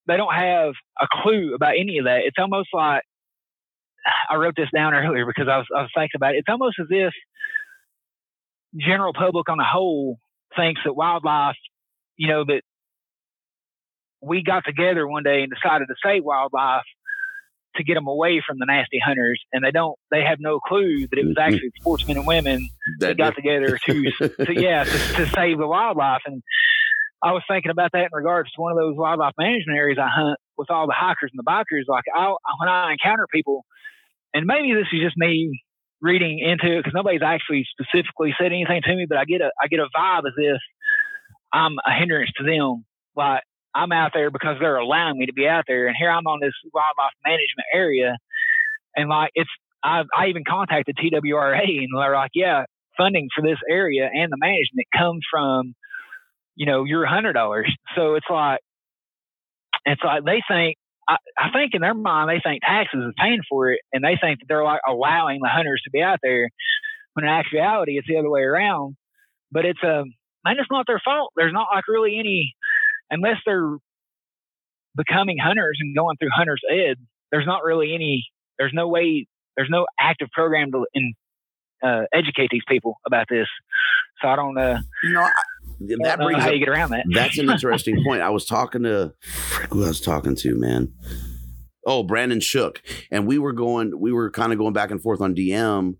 [0.08, 2.22] they don't have a clue about any of that.
[2.26, 3.04] It's almost like
[4.28, 6.40] I wrote this down earlier because I was I was thinking about it.
[6.40, 7.14] It's almost as if
[8.78, 10.20] general public on the whole
[10.56, 11.58] thinks that wildlife,
[12.18, 12.62] you know, that
[14.22, 16.84] we got together one day and decided to save wildlife
[17.76, 19.98] to get them away from the nasty hunters, and they don't.
[20.12, 21.54] They have no clue that it was mm-hmm.
[21.54, 22.68] actually sportsmen and women
[23.00, 26.22] that got together to, to yeah to, to save the wildlife.
[26.26, 26.42] And
[27.24, 30.10] I was thinking about that in regards to one of those wildlife management areas I
[30.10, 31.88] hunt with all the hikers and the bikers.
[31.88, 33.66] Like I, when I encounter people,
[34.34, 35.62] and maybe this is just me
[36.02, 39.52] reading into it because nobody's actually specifically said anything to me, but I get a
[39.62, 40.62] I get a vibe as if
[41.52, 42.86] I'm a hindrance to them.
[43.16, 43.44] Like
[43.76, 46.40] I'm out there because they're allowing me to be out there, and here I'm on
[46.42, 48.18] this wildlife management area,
[48.96, 49.50] and like it's
[49.84, 52.64] I I even contacted TWRA, and they're like, yeah,
[53.00, 55.74] funding for this area and the management comes from
[56.56, 57.74] you know your hundred dollars.
[57.96, 58.60] So it's like
[59.86, 60.78] it's like they think
[61.10, 64.18] I, I think in their mind they think taxes is paying for it, and they
[64.22, 66.50] think that they're like allowing the hunters to be out there.
[67.14, 68.96] When in actuality, it's the other way around.
[69.52, 70.14] But it's a um,
[70.46, 71.34] man, it's not their fault.
[71.36, 72.54] There's not like really any,
[73.10, 73.78] unless they're
[74.96, 76.98] becoming hunters and going through hunters ed.
[77.32, 78.28] There's not really any.
[78.60, 79.28] There's no way.
[79.58, 81.14] There's no active program to in,
[81.84, 83.48] uh, educate these people about this.
[84.22, 84.58] So I don't.
[84.58, 85.32] Uh, You know, I,
[85.80, 87.06] that brings how up, you get around that.
[87.14, 88.22] that's an interesting point.
[88.22, 90.94] I was talking to frick, who I was talking to, man.
[91.86, 95.22] Oh, Brandon Shook, and we were going, we were kind of going back and forth
[95.22, 95.96] on DM,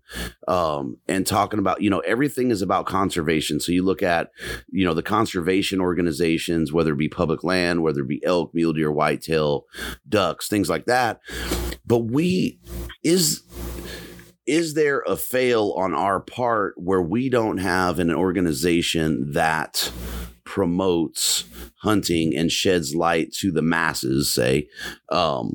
[0.46, 3.58] um, and talking about, you know, everything is about conservation.
[3.58, 4.30] So you look at,
[4.70, 8.74] you know, the conservation organizations, whether it be public land, whether it be elk, mule
[8.74, 9.64] deer, whitetail,
[10.08, 11.20] ducks, things like that.
[11.86, 12.60] But we
[13.02, 13.42] is
[14.50, 19.92] is there a fail on our part where we don't have an organization that
[20.42, 21.44] promotes
[21.82, 24.68] hunting and sheds light to the masses say
[25.12, 25.54] um,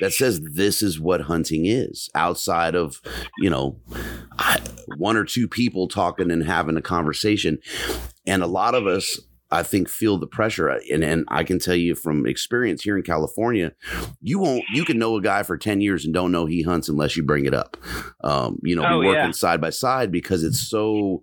[0.00, 3.02] that says this is what hunting is outside of
[3.38, 3.76] you know
[4.96, 7.58] one or two people talking and having a conversation?
[8.24, 9.18] And a lot of us
[9.50, 13.02] I think feel the pressure and and I can tell you from experience here in
[13.02, 13.72] California
[14.20, 16.88] you won't you can know a guy for 10 years and don't know he hunts
[16.88, 17.76] unless you bring it up.
[18.22, 19.30] Um, you know Oh, be working yeah.
[19.30, 21.22] side by side because it's so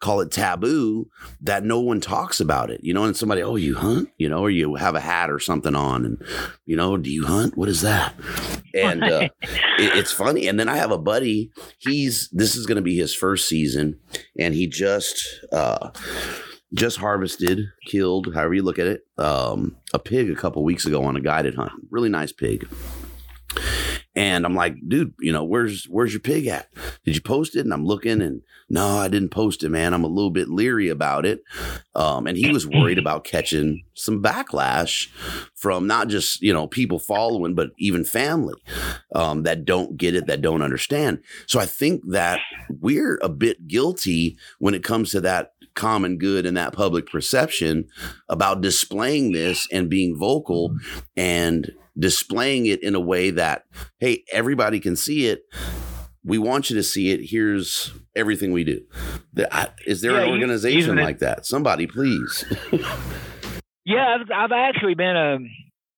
[0.00, 1.08] call it taboo
[1.40, 4.08] that no one talks about it you know and somebody oh you hunt?
[4.18, 6.22] You know or you have a hat or something on and
[6.66, 7.56] you know do you hunt?
[7.56, 8.14] What is that?
[8.74, 12.76] And uh, it, it's funny and then i have a buddy he's this is going
[12.76, 13.98] to be his first season
[14.38, 15.90] and he just uh
[16.74, 21.04] just harvested, killed, however you look at it, um, a pig a couple weeks ago
[21.04, 21.72] on a guided hunt.
[21.90, 22.68] Really nice pig.
[24.16, 26.68] And I'm like, dude, you know, where's where's your pig at?
[27.04, 27.60] Did you post it?
[27.60, 29.92] And I'm looking, and no, I didn't post it, man.
[29.92, 31.42] I'm a little bit leery about it.
[31.96, 35.08] Um, and he was worried about catching some backlash
[35.56, 38.54] from not just you know people following, but even family
[39.16, 41.20] um, that don't get it, that don't understand.
[41.46, 42.38] So I think that
[42.80, 47.88] we're a bit guilty when it comes to that common good and that public perception
[48.28, 50.76] about displaying this and being vocal
[51.16, 53.64] and displaying it in a way that,
[53.98, 55.42] hey, everybody can see it.
[56.24, 57.20] We want you to see it.
[57.22, 58.80] Here's everything we do.
[59.86, 61.44] Is there yeah, an organization like that?
[61.44, 62.44] Somebody, please.
[63.84, 65.50] yeah, I've, I've, actually been um,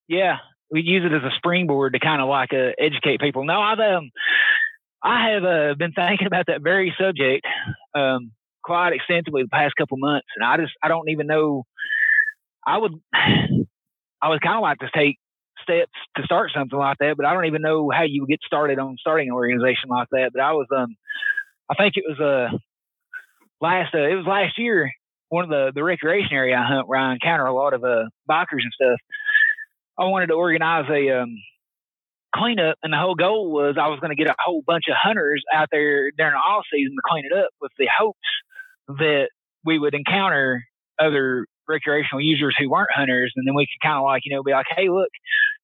[0.09, 0.39] yeah,
[0.71, 3.45] we use it as a springboard to kind of like uh, educate people.
[3.45, 4.11] No, I've um,
[5.03, 7.47] I have uh, been thinking about that very subject
[7.95, 8.33] um,
[8.67, 11.63] quite extensively the past couple months, and I just I don't even know.
[12.67, 15.19] I would I would kind of like to take
[15.63, 18.41] steps to start something like that, but I don't even know how you would get
[18.45, 20.31] started on starting an organization like that.
[20.33, 20.97] But I was, um,
[21.71, 22.57] I think it was uh
[23.61, 24.91] last uh, it was last year
[25.29, 28.05] one of the the recreation area I hunt where I encounter a lot of uh
[28.29, 28.99] bikers and stuff.
[29.99, 31.37] I wanted to organize a um
[32.35, 34.97] cleanup, and the whole goal was I was going to get a whole bunch of
[35.01, 38.19] hunters out there during the off season to clean it up with the hopes
[38.89, 39.29] that
[39.65, 40.65] we would encounter
[40.99, 44.43] other recreational users who weren't hunters, and then we could kind of like you know
[44.43, 45.11] be like, hey, look,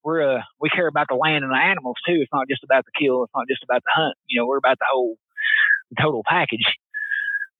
[0.04, 2.18] we're uh, we care about the land and the animals too.
[2.20, 3.24] It's not just about the kill.
[3.24, 4.16] It's not just about the hunt.
[4.26, 5.16] You know, we're about the whole
[5.90, 6.66] the total package.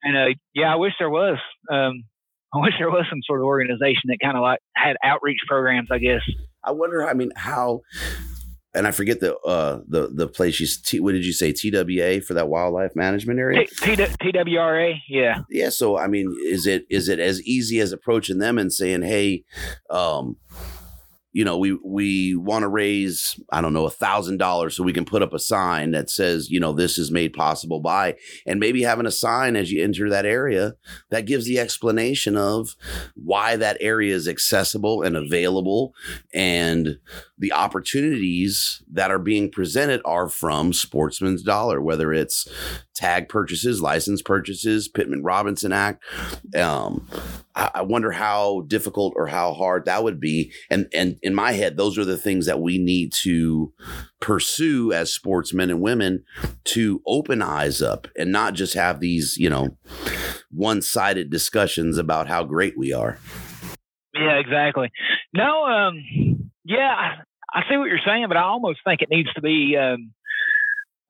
[0.03, 1.39] And uh, yeah, I wish there was.
[1.71, 2.05] Um,
[2.55, 5.89] I wish there was some sort of organization that kind of like had outreach programs.
[5.91, 6.21] I guess.
[6.63, 7.09] I wonder.
[7.09, 7.81] I mean, how
[8.75, 11.53] and I forget the uh the the place you T, what did you say?
[11.53, 13.67] TWA for that wildlife management area?
[13.67, 15.43] T, T, TWRA yeah.
[15.51, 19.03] Yeah so I mean is it is it as easy as approaching them and saying
[19.03, 19.45] hey
[19.91, 20.37] um
[21.33, 24.93] you know, we we want to raise, I don't know, a thousand dollars so we
[24.93, 28.17] can put up a sign that says, you know, this is made possible by,
[28.47, 30.75] and maybe having a sign as you enter that area
[31.11, 32.77] that gives the explanation of
[33.15, 35.95] why that area is accessible and available,
[36.35, 36.99] and
[37.43, 42.47] the opportunities that are being presented are from Sportsman's Dollar, whether it's
[42.95, 46.05] tag purchases, license purchases, Pittman Robertson Act.
[46.57, 47.09] Um,
[47.57, 51.51] I, I wonder how difficult or how hard that would be, and and in my
[51.51, 53.73] head, those are the things that we need to
[54.21, 56.23] pursue as sportsmen and women
[56.67, 59.77] to open eyes up and not just have these, you know,
[60.53, 63.19] one sided discussions about how great we are.
[64.15, 64.93] Yeah, exactly.
[65.35, 66.05] No, um,
[66.65, 67.23] yeah,
[67.53, 70.13] I, see what you're saying, but I almost think it needs to be um,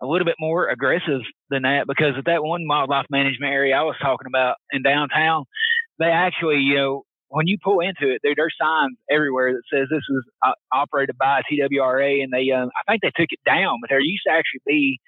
[0.00, 1.20] a little bit more aggressive
[1.50, 5.44] than that because at that one wildlife management area I was talking about in downtown,
[5.98, 9.88] they actually, you know, when you pull into it, there, there's signs everywhere that says
[9.90, 13.78] this is uh, operated by TWRA, and they, um, I think they took it down,
[13.80, 15.00] but there used to actually be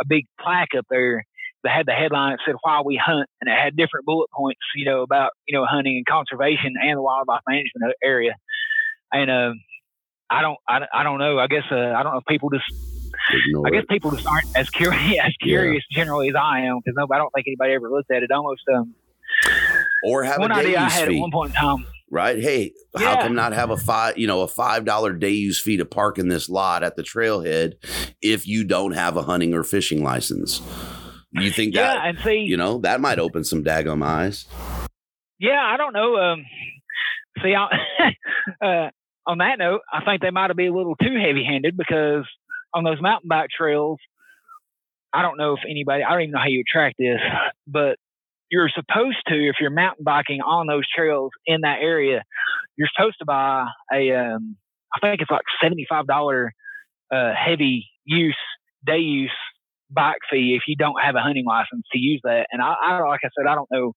[0.00, 1.24] a big plaque up there
[1.64, 4.60] that had the headline that said "Why We Hunt," and it had different bullet points,
[4.74, 8.34] you know, about you know hunting and conservation and the wildlife management area.
[9.12, 9.52] And uh,
[10.30, 11.38] I don't, I, I don't know.
[11.38, 12.64] I guess uh, I don't know if people just.
[13.32, 13.88] Ignore I guess it.
[13.88, 15.98] people just aren't as curious, as curious yeah.
[15.98, 17.16] generally as I am because nobody.
[17.16, 18.30] I don't think anybody ever looked at it.
[18.30, 18.94] Almost, um,
[20.04, 21.16] or have one a day idea use I had fee.
[21.16, 21.86] at one point in time.
[22.08, 22.38] Right?
[22.38, 23.16] Hey, yeah.
[23.16, 25.84] how come not have a five, you know, a five dollar day use fee to
[25.84, 27.74] park in this lot at the trailhead
[28.22, 30.60] if you don't have a hunting or fishing license?
[31.32, 32.06] You think yeah, that?
[32.06, 34.46] and see, you know, that might open some daggum eyes.
[35.38, 36.16] Yeah, I don't know.
[36.16, 36.44] Um,
[37.42, 37.54] see,
[38.62, 38.90] uh,
[39.26, 42.24] on that note, I think they might be a little too heavy handed because
[42.74, 43.98] on those mountain bike trails,
[45.12, 47.20] I don't know if anybody, I don't even know how you track this,
[47.66, 47.96] but
[48.50, 52.22] you're supposed to, if you're mountain biking on those trails in that area,
[52.76, 54.56] you're supposed to buy a, um,
[54.94, 56.48] I think it's like $75
[57.12, 58.36] uh, heavy use,
[58.86, 59.32] day use
[59.90, 62.46] bike fee if you don't have a hunting license to use that.
[62.52, 63.92] And I, I like I said, I don't know.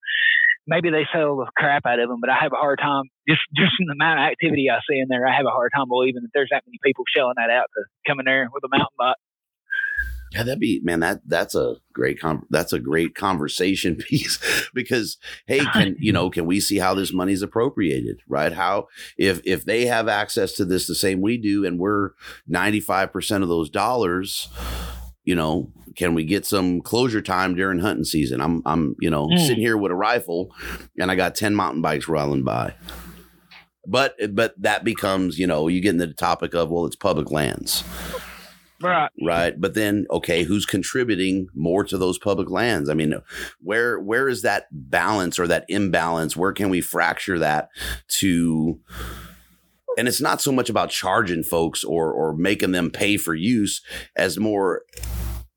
[0.69, 3.41] Maybe they sell the crap out of them, but I have a hard time just
[3.57, 5.25] just from the amount of activity I see in there.
[5.25, 7.81] I have a hard time believing that there's that many people shelling that out to
[8.07, 9.17] come in there with a mountain bike.
[10.31, 10.99] Yeah, that'd be man.
[10.99, 14.37] That that's a great com- that's a great conversation piece
[14.73, 15.17] because
[15.47, 18.53] hey, can you know can we see how this money's appropriated, right?
[18.53, 22.11] How if if they have access to this the same we do, and we're
[22.47, 24.49] ninety five percent of those dollars,
[25.29, 28.41] you know, can we get some closure time during hunting season?
[28.41, 29.37] I'm I'm you know mm.
[29.37, 30.55] sitting here with a rifle,
[30.99, 32.73] and I got ten mountain bikes rolling by.
[33.85, 37.29] But but that becomes you know you get into the topic of well it's public
[37.29, 37.83] lands
[38.81, 39.11] Right.
[39.21, 39.59] Right.
[39.59, 42.89] But then, okay, who's contributing more to those public lands?
[42.89, 43.13] I mean,
[43.59, 46.37] where where is that balance or that imbalance?
[46.37, 47.67] Where can we fracture that
[48.19, 48.79] to
[49.97, 53.81] and it's not so much about charging folks or or making them pay for use
[54.15, 54.83] as more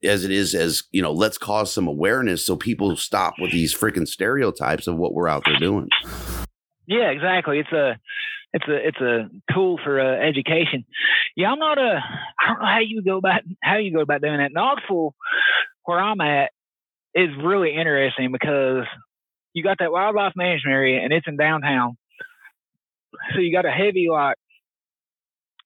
[0.05, 3.75] as it is as you know let's cause some awareness so people stop with these
[3.75, 5.89] freaking stereotypes of what we're out there doing
[6.87, 7.97] yeah exactly it's a
[8.53, 10.85] it's a it's a tool for uh, education.
[11.37, 12.01] Yeah, I'm not a.
[12.41, 14.53] I don't know how you go about how you go about doing that.
[14.53, 15.15] Knoxville,
[15.85, 16.51] where I'm at,
[17.15, 18.85] is really interesting because
[19.55, 21.97] you got that wildlife management area and it's in downtown.
[23.35, 24.37] So you got a heavy like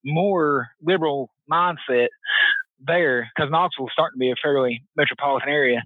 [0.05, 2.09] more liberal mindset
[2.85, 5.83] there because Knoxville's starting to be a fairly metropolitan area.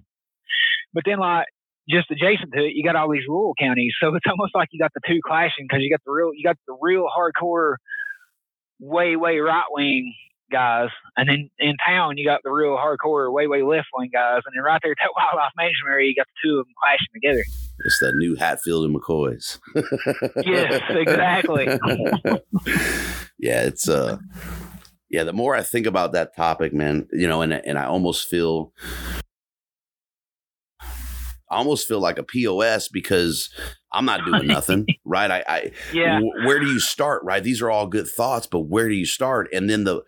[0.93, 1.47] But then like
[1.89, 3.93] just adjacent to it, you got all these rural counties.
[4.01, 6.43] So it's almost like you got the two clashing because you got the real, you
[6.43, 7.75] got the real hardcore,
[8.79, 10.13] way way right wing
[10.51, 14.41] guys, and then in town you got the real hardcore, way way left wing guys,
[14.45, 16.73] and then right there at that wildlife management area, you got the two of them
[16.81, 17.43] clashing together.
[17.83, 19.59] It's that new Hatfield and McCoys.
[20.45, 21.65] yes, exactly.
[23.39, 24.17] yeah, it's uh
[25.11, 28.27] yeah, the more I think about that topic, man, you know, and and I almost
[28.27, 28.73] feel
[31.51, 33.49] I almost feel like a POS because
[33.91, 35.29] I'm not doing nothing, right?
[35.29, 36.15] I, I yeah.
[36.15, 37.43] W- where do you start, right?
[37.43, 39.49] These are all good thoughts, but where do you start?
[39.51, 40.01] And then the,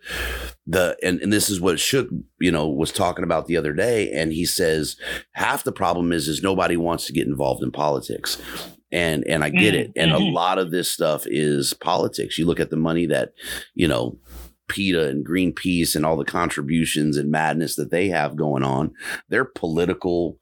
[0.66, 2.08] the, and, and this is what Shook,
[2.40, 4.10] you know, was talking about the other day.
[4.10, 4.96] And he says
[5.32, 8.40] half the problem is, is nobody wants to get involved in politics.
[8.90, 9.92] And, and I get it.
[9.96, 10.32] And a mm-hmm.
[10.32, 12.38] lot of this stuff is politics.
[12.38, 13.32] You look at the money that,
[13.74, 14.18] you know,
[14.68, 18.92] PETA and Greenpeace and all the contributions and madness that they have going on.
[19.28, 20.38] They're political,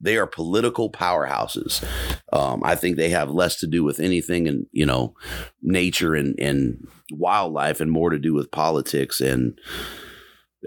[0.00, 1.84] they are political powerhouses.
[2.32, 5.14] Um, I think they have less to do with anything and you know,
[5.62, 9.20] nature and, and wildlife and more to do with politics.
[9.20, 9.58] And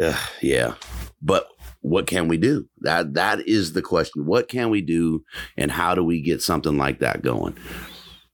[0.01, 0.75] uh, yeah,
[1.21, 1.47] but
[1.81, 2.67] what can we do?
[2.79, 4.25] That that is the question.
[4.25, 5.23] What can we do
[5.57, 7.57] and how do we get something like that going?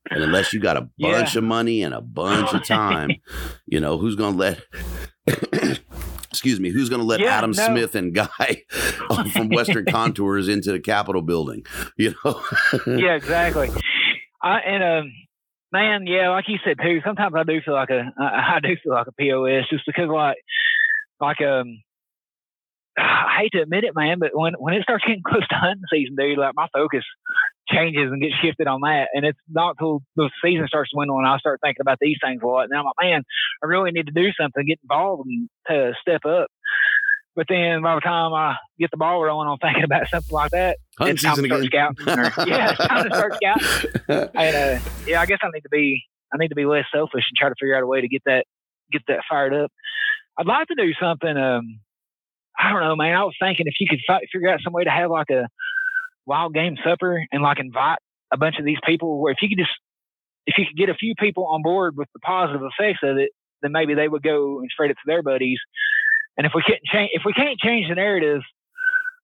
[0.09, 1.37] And unless you got a bunch yeah.
[1.37, 3.11] of money and a bunch of time,
[3.65, 4.61] you know, who's going to let,
[6.29, 7.65] excuse me, who's going to let yeah, Adam no.
[7.67, 8.63] Smith and Guy
[9.33, 11.65] from Western Contours into the Capitol building?
[11.97, 12.41] You know?
[12.85, 13.69] yeah, exactly.
[14.41, 15.11] I, and, um,
[15.71, 18.93] man, yeah, like you said too, sometimes I do feel like a, I do feel
[18.93, 20.37] like a POS just because like,
[21.19, 21.81] like, um,
[22.97, 25.83] I hate to admit it, man, but when when it starts getting close to hunting
[25.91, 27.03] season, dude, like my focus
[27.69, 29.09] changes and gets shifted on that.
[29.13, 32.47] And it's not until the season starts dwindling I start thinking about these things a
[32.47, 32.65] lot.
[32.69, 33.23] And I'm like, man,
[33.63, 36.47] I really need to do something, get involved, and to step up.
[37.35, 40.51] But then by the time I get the ball rolling on thinking about something like
[40.51, 41.93] that, Hunting it's time to start again.
[41.95, 42.19] scouting.
[42.19, 43.91] Or, yeah, it's time to start scouting.
[44.33, 46.03] and uh, yeah, I guess I need to be
[46.33, 48.23] I need to be less selfish and try to figure out a way to get
[48.25, 48.45] that
[48.91, 49.71] get that fired up.
[50.37, 51.37] I'd like to do something.
[51.37, 51.79] Um,
[52.59, 53.15] I don't know, man.
[53.15, 55.47] I was thinking if you could fi- figure out some way to have like a
[56.27, 57.99] wild game supper and like invite
[58.31, 59.71] a bunch of these people where if you could just
[60.45, 63.31] if you could get a few people on board with the positive effects of it,
[63.61, 65.59] then maybe they would go and spread it to their buddies.
[66.37, 68.41] And if we can't change if we can't change the narrative,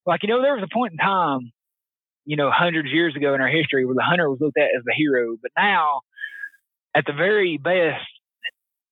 [0.05, 1.51] like you know, there was a point in time,
[2.25, 4.75] you know, hundreds of years ago in our history where the hunter was looked at
[4.75, 6.01] as the hero, but now,
[6.95, 8.05] at the very best,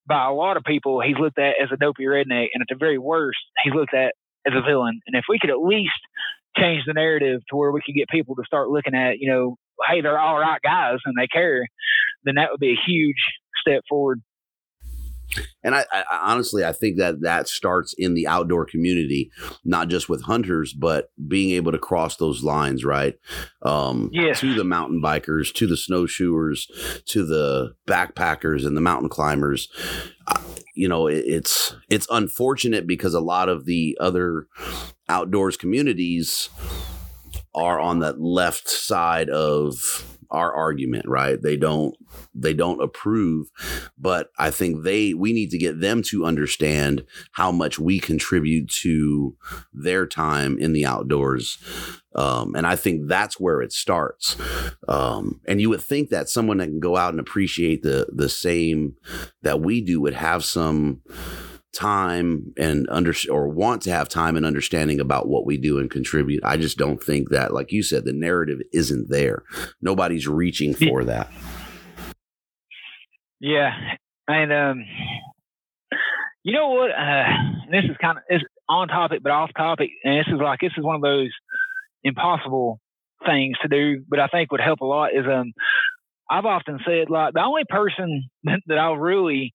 [0.08, 2.76] by a lot of people, he's looked at as a dopey redneck, and at the
[2.78, 4.14] very worst, he's looked at
[4.46, 5.00] as a villain.
[5.08, 5.94] And if we could at least
[6.58, 9.58] change the narrative to where we could get people to start looking at, you know,
[9.90, 11.66] hey, they're all right guys and they care,
[12.24, 13.16] then that would be a huge
[13.62, 14.22] step forward.
[15.64, 19.32] And I, I, honestly, I think that that starts in the outdoor community,
[19.64, 23.16] not just with hunters, but being able to cross those lines, right?
[23.62, 24.42] Um, yes.
[24.42, 26.68] To the mountain bikers, to the snowshoers,
[27.08, 29.70] to the backpackers and the mountain climbers.
[30.28, 30.42] Uh,
[30.76, 34.48] you know, it, it's it's unfortunate because a lot of the other
[35.12, 36.50] outdoors communities
[37.54, 41.42] are on that left side of our argument, right?
[41.42, 41.96] They don't
[42.34, 43.52] they don't approve,
[43.98, 48.70] but I think they we need to get them to understand how much we contribute
[48.82, 49.36] to
[49.74, 51.58] their time in the outdoors.
[52.16, 54.38] Um, and I think that's where it starts.
[54.88, 58.30] Um, and you would think that someone that can go out and appreciate the the
[58.30, 58.96] same
[59.42, 61.02] that we do would have some
[61.74, 65.90] time and under or want to have time and understanding about what we do and
[65.90, 66.44] contribute.
[66.44, 69.44] I just don't think that, like you said, the narrative isn't there.
[69.82, 71.30] Nobody's reaching for that.
[73.40, 73.72] Yeah,
[74.28, 74.86] and um,
[76.44, 76.92] you know what?
[76.92, 77.24] Uh,
[77.72, 80.74] this is kind of is on topic but off topic, and this is like this
[80.78, 81.32] is one of those
[82.04, 82.80] impossible
[83.26, 85.14] things to do, but I think would help a lot.
[85.14, 85.54] Is um,
[86.30, 89.54] I've often said like the only person that I really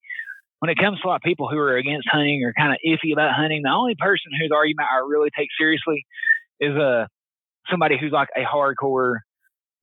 [0.61, 3.35] when it comes to like people who are against hunting or kind of iffy about
[3.35, 6.07] hunting, the only person whose argument I really take seriously
[6.61, 7.07] is uh
[7.71, 9.19] somebody who's like a hardcore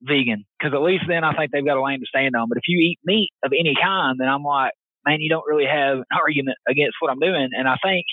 [0.02, 2.50] vegan because at least then I think they've got a lane to stand on.
[2.50, 4.74] But if you eat meat of any kind, then I'm like,
[5.06, 7.50] man, you don't really have an argument against what I'm doing.
[7.52, 8.06] And I think,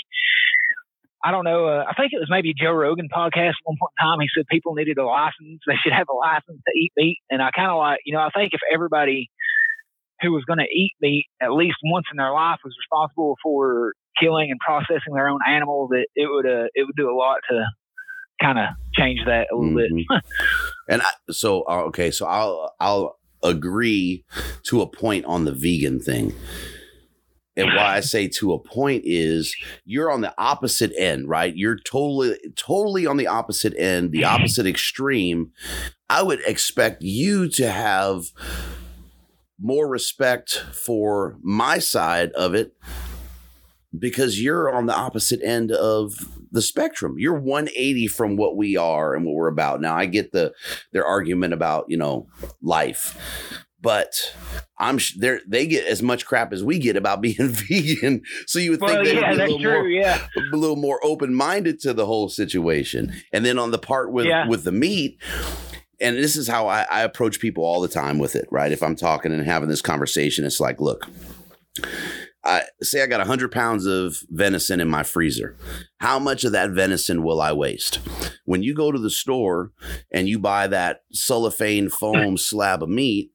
[1.22, 3.92] I don't know, uh, I think it was maybe Joe Rogan podcast at one point
[3.98, 4.20] in time.
[4.20, 5.60] He said people needed a license.
[5.66, 7.18] They should have a license to eat meat.
[7.30, 9.30] And I kind of like, you know, I think if everybody
[10.22, 13.94] who was going to eat meat at least once in their life was responsible for
[14.20, 17.38] killing and processing their own animal, that it would, uh, it would do a lot
[17.48, 17.64] to
[18.42, 19.96] kind of change that a little mm-hmm.
[19.96, 20.22] bit.
[20.88, 24.24] and I, so, uh, okay, so I'll, I'll agree
[24.64, 26.34] to a point on the vegan thing.
[27.56, 29.54] And why I say to a point is
[29.84, 31.54] you're on the opposite end, right?
[31.54, 35.52] You're totally, totally on the opposite end, the opposite extreme.
[36.08, 38.26] I would expect you to have
[39.60, 42.74] more respect for my side of it
[43.96, 46.14] because you're on the opposite end of
[46.52, 47.16] the spectrum.
[47.18, 49.80] You're 180 from what we are and what we're about.
[49.80, 50.52] Now I get the
[50.92, 52.28] their argument about, you know,
[52.62, 53.16] life.
[53.82, 54.36] But
[54.78, 58.22] I'm they they get as much crap as we get about being vegan.
[58.46, 60.26] So you would well, think they'd yeah, be a little true, more yeah.
[60.36, 63.14] a little more open-minded to the whole situation.
[63.32, 64.46] And then on the part with yeah.
[64.46, 65.18] with the meat,
[66.00, 68.72] and this is how I, I approach people all the time with it, right?
[68.72, 71.06] If I'm talking and having this conversation, it's like, look,
[72.44, 75.56] I say I got 100 pounds of venison in my freezer.
[75.98, 78.00] How much of that venison will I waste?
[78.46, 79.72] When you go to the store
[80.10, 83.32] and you buy that cellophane foam slab of meat,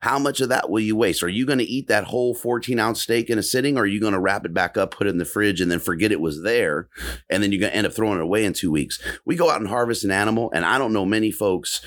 [0.00, 1.22] how much of that will you waste?
[1.22, 3.86] Are you going to eat that whole 14 ounce steak in a sitting, or are
[3.86, 6.12] you going to wrap it back up, put it in the fridge, and then forget
[6.12, 6.88] it was there?
[7.28, 9.00] And then you're going to end up throwing it away in two weeks.
[9.24, 11.84] We go out and harvest an animal, and I don't know many folks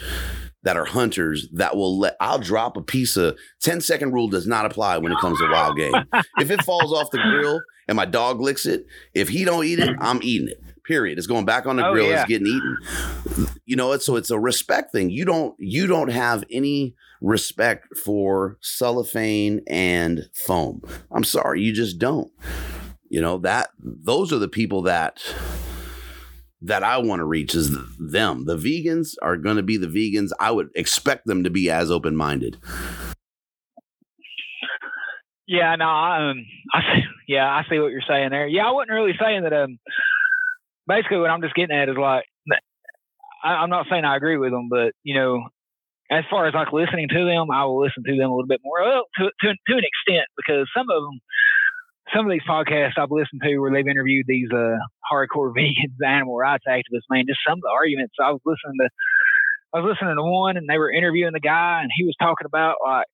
[0.63, 4.47] that are hunters that will let I'll drop a piece of 10 second rule does
[4.47, 5.93] not apply when it comes to wild game.
[6.39, 9.79] if it falls off the grill and my dog licks it, if he don't eat
[9.79, 10.61] it, I'm eating it.
[10.85, 11.17] Period.
[11.17, 12.09] It's going back on the oh, grill.
[12.09, 12.21] Yeah.
[12.21, 13.47] It's getting eaten.
[13.65, 15.09] You know, it's so it's a respect thing.
[15.09, 20.81] You don't you don't have any respect for cellophane and foam.
[21.11, 22.31] I'm sorry, you just don't.
[23.09, 25.23] You know, that those are the people that
[26.61, 28.45] that I want to reach is them.
[28.45, 30.31] The vegans are going to be the vegans.
[30.39, 32.57] I would expect them to be as open minded.
[35.45, 36.81] Yeah, no, um, I
[37.27, 38.47] yeah, I see what you're saying there.
[38.47, 39.53] Yeah, I wasn't really saying that.
[39.53, 39.77] Um,
[40.87, 42.25] basically, what I'm just getting at is like,
[43.43, 45.43] I, I'm not saying I agree with them, but you know,
[46.11, 48.61] as far as like listening to them, I will listen to them a little bit
[48.63, 51.19] more, well, to to, to an extent, because some of them
[52.13, 54.77] some of these podcasts I've listened to where they've interviewed these uh,
[55.11, 58.89] hardcore vegans, animal rights activists, man, just some of the arguments I was listening to.
[59.73, 62.45] I was listening to one, and they were interviewing the guy, and he was talking
[62.45, 63.07] about like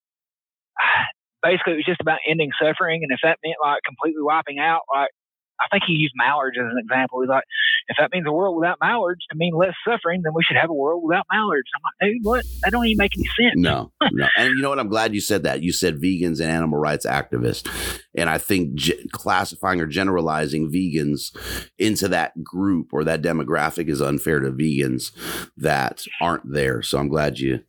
[1.43, 4.81] basically it was just about ending suffering, and if that meant like completely wiping out
[4.91, 5.11] like
[5.59, 7.21] I think he used mallards as an example.
[7.21, 7.43] He's like,
[7.89, 10.69] if that means a world without mallards to mean less suffering, then we should have
[10.69, 11.69] a world without mallards.
[11.75, 12.45] I'm like, dude, what?
[12.61, 13.55] That don't even make any sense.
[13.55, 14.27] No, no.
[14.37, 14.79] And you know what?
[14.79, 15.63] I'm glad you said that.
[15.63, 17.67] You said vegans and animal rights activists.
[18.15, 18.79] And I think
[19.11, 21.35] classifying or generalizing vegans
[21.77, 25.11] into that group or that demographic is unfair to vegans
[25.57, 26.81] that aren't there.
[26.81, 27.61] So I'm glad you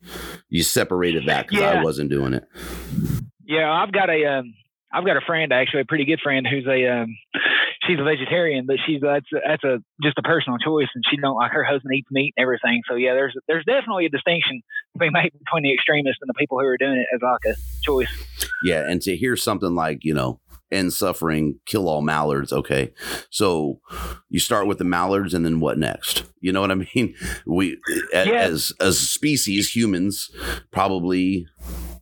[0.48, 1.80] you separated that because yeah.
[1.80, 2.44] I wasn't doing it.
[3.46, 4.54] Yeah, I've got a um,
[4.92, 7.16] I've got a friend actually, a pretty good friend who's a um,
[7.86, 11.36] she's a vegetarian, but she's that's that's a just a personal choice, and she don't
[11.36, 12.82] like her husband eats meat and everything.
[12.88, 14.62] So yeah, there's there's definitely a distinction
[14.94, 17.54] to be made between the extremists and the people who are doing it as like
[17.54, 18.10] a choice.
[18.64, 22.52] Yeah, and to hear something like you know end suffering, kill all mallards.
[22.52, 22.92] Okay.
[23.30, 23.80] So
[24.28, 26.24] you start with the mallards and then what next?
[26.40, 27.14] You know what I mean?
[27.46, 27.78] We,
[28.12, 28.26] yeah.
[28.26, 30.30] as, as species, humans
[30.70, 31.46] probably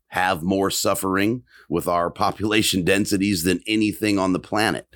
[0.08, 4.86] have more suffering with our population densities than anything on the planet.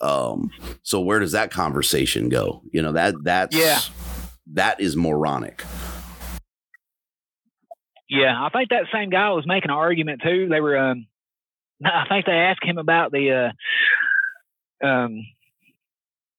[0.00, 0.50] Um,
[0.82, 2.62] so where does that conversation go?
[2.72, 3.80] You know, that that's yeah.
[4.54, 5.64] that is moronic.
[8.10, 10.48] Yeah, I think that same guy was making an argument too.
[10.48, 11.06] They were um
[11.84, 13.52] I think they asked him about the
[14.82, 15.24] uh um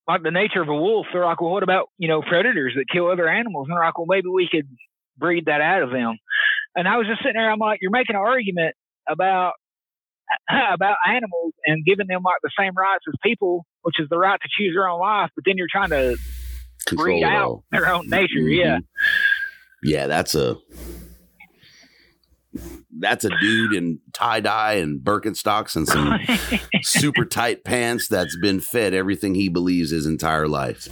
[0.08, 1.06] like the nature of a wolf.
[1.12, 3.68] They're like, well, what about you know predators that kill other animals?
[3.68, 4.68] And they're like, well, maybe we could
[5.16, 6.18] breed that out of them.
[6.76, 8.74] And I was just sitting there, I'm like, you're making an argument
[9.08, 9.54] about
[10.48, 14.38] about animals and giving them like the same rights as people, which is the right
[14.40, 16.16] to choose their own life, but then you're trying to
[16.86, 18.38] Control breed out their own nature.
[18.38, 18.60] Mm-hmm.
[18.60, 18.78] Yeah.
[19.82, 20.56] Yeah, that's a
[22.98, 26.18] that's a dude in tie dye and Birkenstocks and some
[26.82, 30.88] super tight pants that's been fed everything he believes his entire life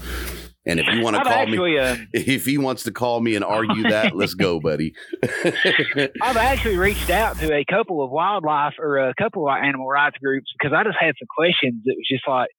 [0.69, 3.35] And if you want to call actually, me, uh, if he wants to call me
[3.35, 4.93] and argue that, let's go, buddy.
[5.23, 10.19] I've actually reached out to a couple of wildlife or a couple of animal rights
[10.23, 11.83] groups because I just had some questions.
[11.87, 12.51] It was just like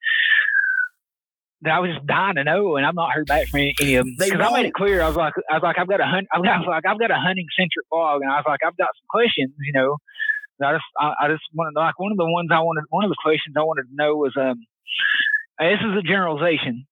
[1.62, 3.96] that I was just dying to know, and I've not heard back from any, any
[3.96, 4.16] of them.
[4.18, 6.28] Because I made it clear, I was like, I was like, I've got a hunt,
[6.34, 8.62] I've got I was like, I've got a hunting centric blog, and I was like,
[8.66, 9.98] I've got some questions, you know.
[10.62, 13.12] I just, I, I just wanted, like, one of the ones I wanted, one of
[13.12, 14.60] the questions I wanted to know was, um,
[15.60, 16.88] this is a generalization,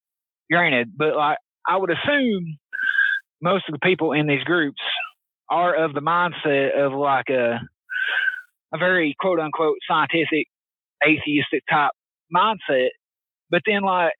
[0.51, 1.37] granted, but like,
[1.67, 2.57] I would assume
[3.41, 4.81] most of the people in these groups
[5.49, 7.59] are of the mindset of like a
[8.73, 10.47] a very quote unquote scientific
[11.05, 11.91] atheistic type
[12.35, 12.89] mindset.
[13.49, 14.13] But then like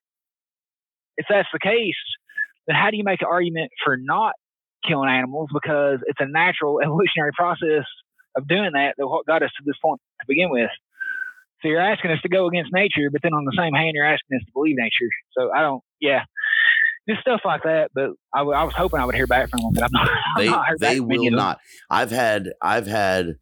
[1.16, 1.96] if that's the case,
[2.66, 4.32] then how do you make an argument for not
[4.86, 7.84] killing animals because it's a natural evolutionary process
[8.36, 10.70] of doing that that what got us to this point to begin with.
[11.62, 14.06] So you're asking us to go against nature, but then on the same hand, you're
[14.06, 15.10] asking us to believe nature.
[15.32, 16.24] So I don't, yeah,
[17.08, 17.90] just stuff like that.
[17.94, 20.08] But I, w- I was hoping I would hear back from them, but I'm not.
[20.36, 21.58] They not they will not.
[21.90, 23.36] I've had I've had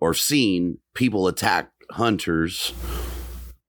[0.00, 2.72] or seen people attack hunters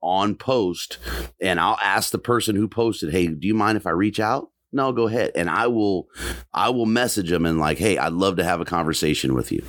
[0.01, 0.97] on post,
[1.41, 4.49] and I'll ask the person who posted, "Hey, do you mind if I reach out?"
[4.71, 6.07] No, go ahead, and I will
[6.53, 9.63] I will message them and like, "Hey, I'd love to have a conversation with you."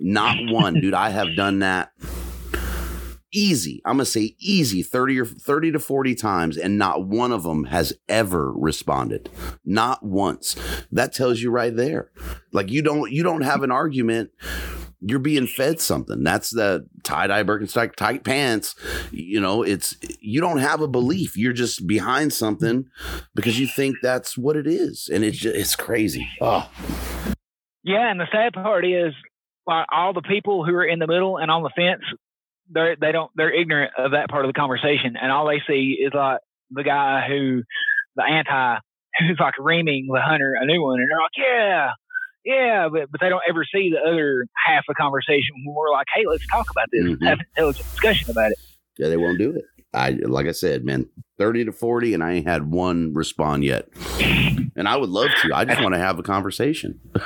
[0.00, 0.94] Not one, dude.
[0.94, 1.92] I have done that
[3.32, 3.80] easy.
[3.84, 7.64] I'm gonna say easy 30 or 30 to 40 times, and not one of them
[7.64, 9.30] has ever responded.
[9.64, 10.56] Not once.
[10.92, 12.10] That tells you right there.
[12.52, 14.30] Like you don't you don't have an argument.
[15.02, 16.22] You're being fed something.
[16.22, 18.74] That's the tie dye Birkenstock tight pants.
[19.10, 21.38] You know, it's you don't have a belief.
[21.38, 22.84] You're just behind something
[23.34, 26.28] because you think that's what it is, and it's just, it's crazy.
[26.42, 26.70] Oh,
[27.82, 29.14] Yeah, and the sad part is,
[29.66, 32.02] like, all the people who are in the middle and on the fence,
[32.72, 35.98] they they don't they're ignorant of that part of the conversation, and all they see
[36.00, 36.38] is like
[36.70, 37.62] the guy who,
[38.16, 38.78] the anti,
[39.18, 41.90] who's like reaming the hunter a new one, and they're like, yeah,
[42.44, 45.90] yeah, but but they don't ever see the other half of the conversation when we're
[45.90, 47.26] like, hey, let's talk about this, Mhm.
[47.26, 48.58] have an intelligent discussion about it.
[48.98, 49.64] yeah, they won't do it.
[49.92, 51.08] I like I said, man,
[51.40, 53.88] thirty to forty, and I ain't had one respond yet.
[54.76, 55.54] And I would love to.
[55.54, 57.00] I just want to have a conversation.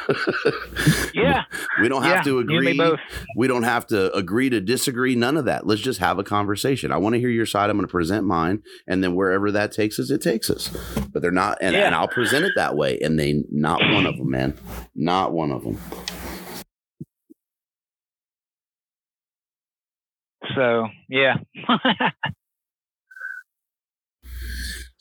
[1.15, 1.45] Yeah,
[1.81, 2.99] we don't yeah, have to and me agree.
[3.37, 5.15] We don't have to agree to disagree.
[5.15, 5.65] None of that.
[5.67, 6.91] Let's just have a conversation.
[6.91, 7.71] I want to hear your side.
[7.71, 10.69] I'm going to present mine, and then wherever that takes us, it takes us.
[11.13, 11.87] But they're not, and, Yeah.
[11.87, 12.99] and I'll present it that way.
[12.99, 14.59] And they, not one of them, man,
[14.95, 15.79] not one of them.
[20.55, 21.37] So yeah.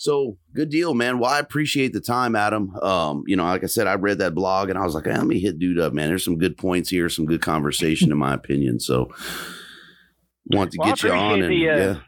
[0.04, 1.18] So good deal, man.
[1.18, 2.76] Well, I appreciate the time, Adam.
[2.82, 5.14] Um, you know, like I said, I read that blog and I was like, hey,
[5.14, 6.10] let me hit dude up, man.
[6.10, 8.82] There's some good points here, some good conversation, in my opinion.
[8.82, 9.14] So
[10.48, 12.00] want to Well, get you on and the, uh, yeah.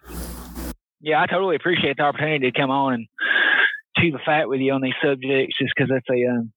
[0.99, 3.07] yeah, I totally appreciate the opportunity to come on and
[3.97, 6.51] chew the fat with you on these subjects, just because that's a, um,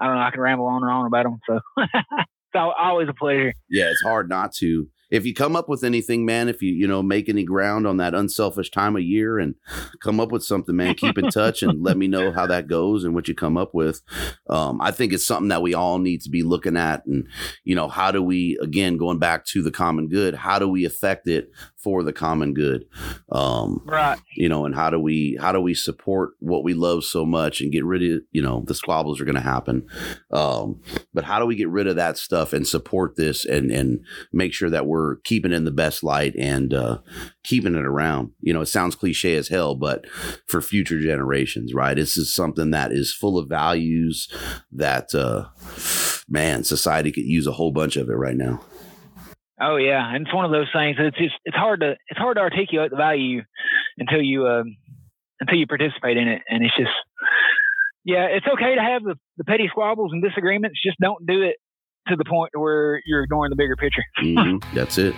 [0.00, 1.38] I don't know, I can ramble on and on about them.
[1.48, 3.52] So it's always a pleasure.
[3.70, 4.88] Yeah, it's hard not to.
[5.10, 7.96] If you come up with anything, man, if you you know make any ground on
[7.98, 9.54] that unselfish time of year and
[10.00, 13.04] come up with something, man, keep in touch and let me know how that goes
[13.04, 14.02] and what you come up with.
[14.48, 17.26] Um, I think it's something that we all need to be looking at, and
[17.64, 20.34] you know, how do we again going back to the common good?
[20.34, 22.84] How do we affect it for the common good?
[23.30, 24.18] Um, Right.
[24.36, 27.60] you know and how do we how do we support what we love so much
[27.60, 29.86] and get rid of you know the squabbles are going to happen
[30.32, 30.80] um
[31.14, 34.00] but how do we get rid of that stuff and support this and and
[34.32, 36.98] make sure that we're keeping it in the best light and uh
[37.44, 40.06] keeping it around you know it sounds cliche as hell but
[40.46, 44.28] for future generations right this is something that is full of values
[44.70, 45.44] that uh
[46.28, 48.60] man society could use a whole bunch of it right now
[49.58, 50.96] Oh yeah, and it's one of those things.
[50.98, 53.42] It's just it's hard to it's hard to articulate the value
[53.96, 54.76] until you um,
[55.40, 56.92] until you participate in it, and it's just
[58.04, 60.78] yeah, it's okay to have the, the petty squabbles and disagreements.
[60.84, 61.56] Just don't do it
[62.08, 64.04] to the point where you're ignoring the bigger picture.
[64.22, 64.62] Mhm.
[64.74, 65.14] that's it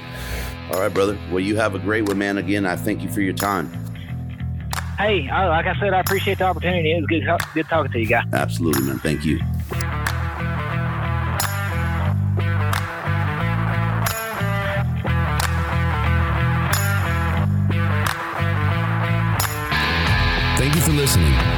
[0.72, 3.20] all right brother well you have a great one man again i thank you for
[3.20, 3.70] your time
[4.98, 6.90] Hey, I, like I said, I appreciate the opportunity.
[6.90, 7.22] It was good
[7.54, 8.24] good talking to you, guy.
[8.32, 8.98] Absolutely, man.
[8.98, 9.38] Thank you.
[20.58, 21.57] Thank you for listening.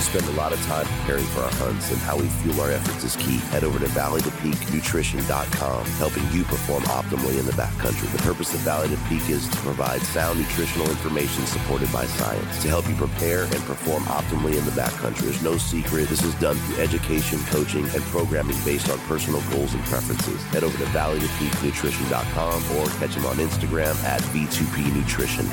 [0.00, 2.70] We spend a lot of time preparing for our hunts, and how we fuel our
[2.70, 3.36] efforts is key.
[3.52, 8.10] Head over to valleytopeaknutrition.com, helping you perform optimally in the backcountry.
[8.10, 12.62] The purpose of Valley to Peak is to provide sound nutritional information supported by science
[12.62, 15.20] to help you prepare and perform optimally in the backcountry.
[15.20, 16.08] There's no secret.
[16.08, 20.42] This is done through education, coaching, and programming based on personal goals and preferences.
[20.44, 25.46] Head over to valleytopeaknutrition.com or catch them on Instagram at V2P Nutrition.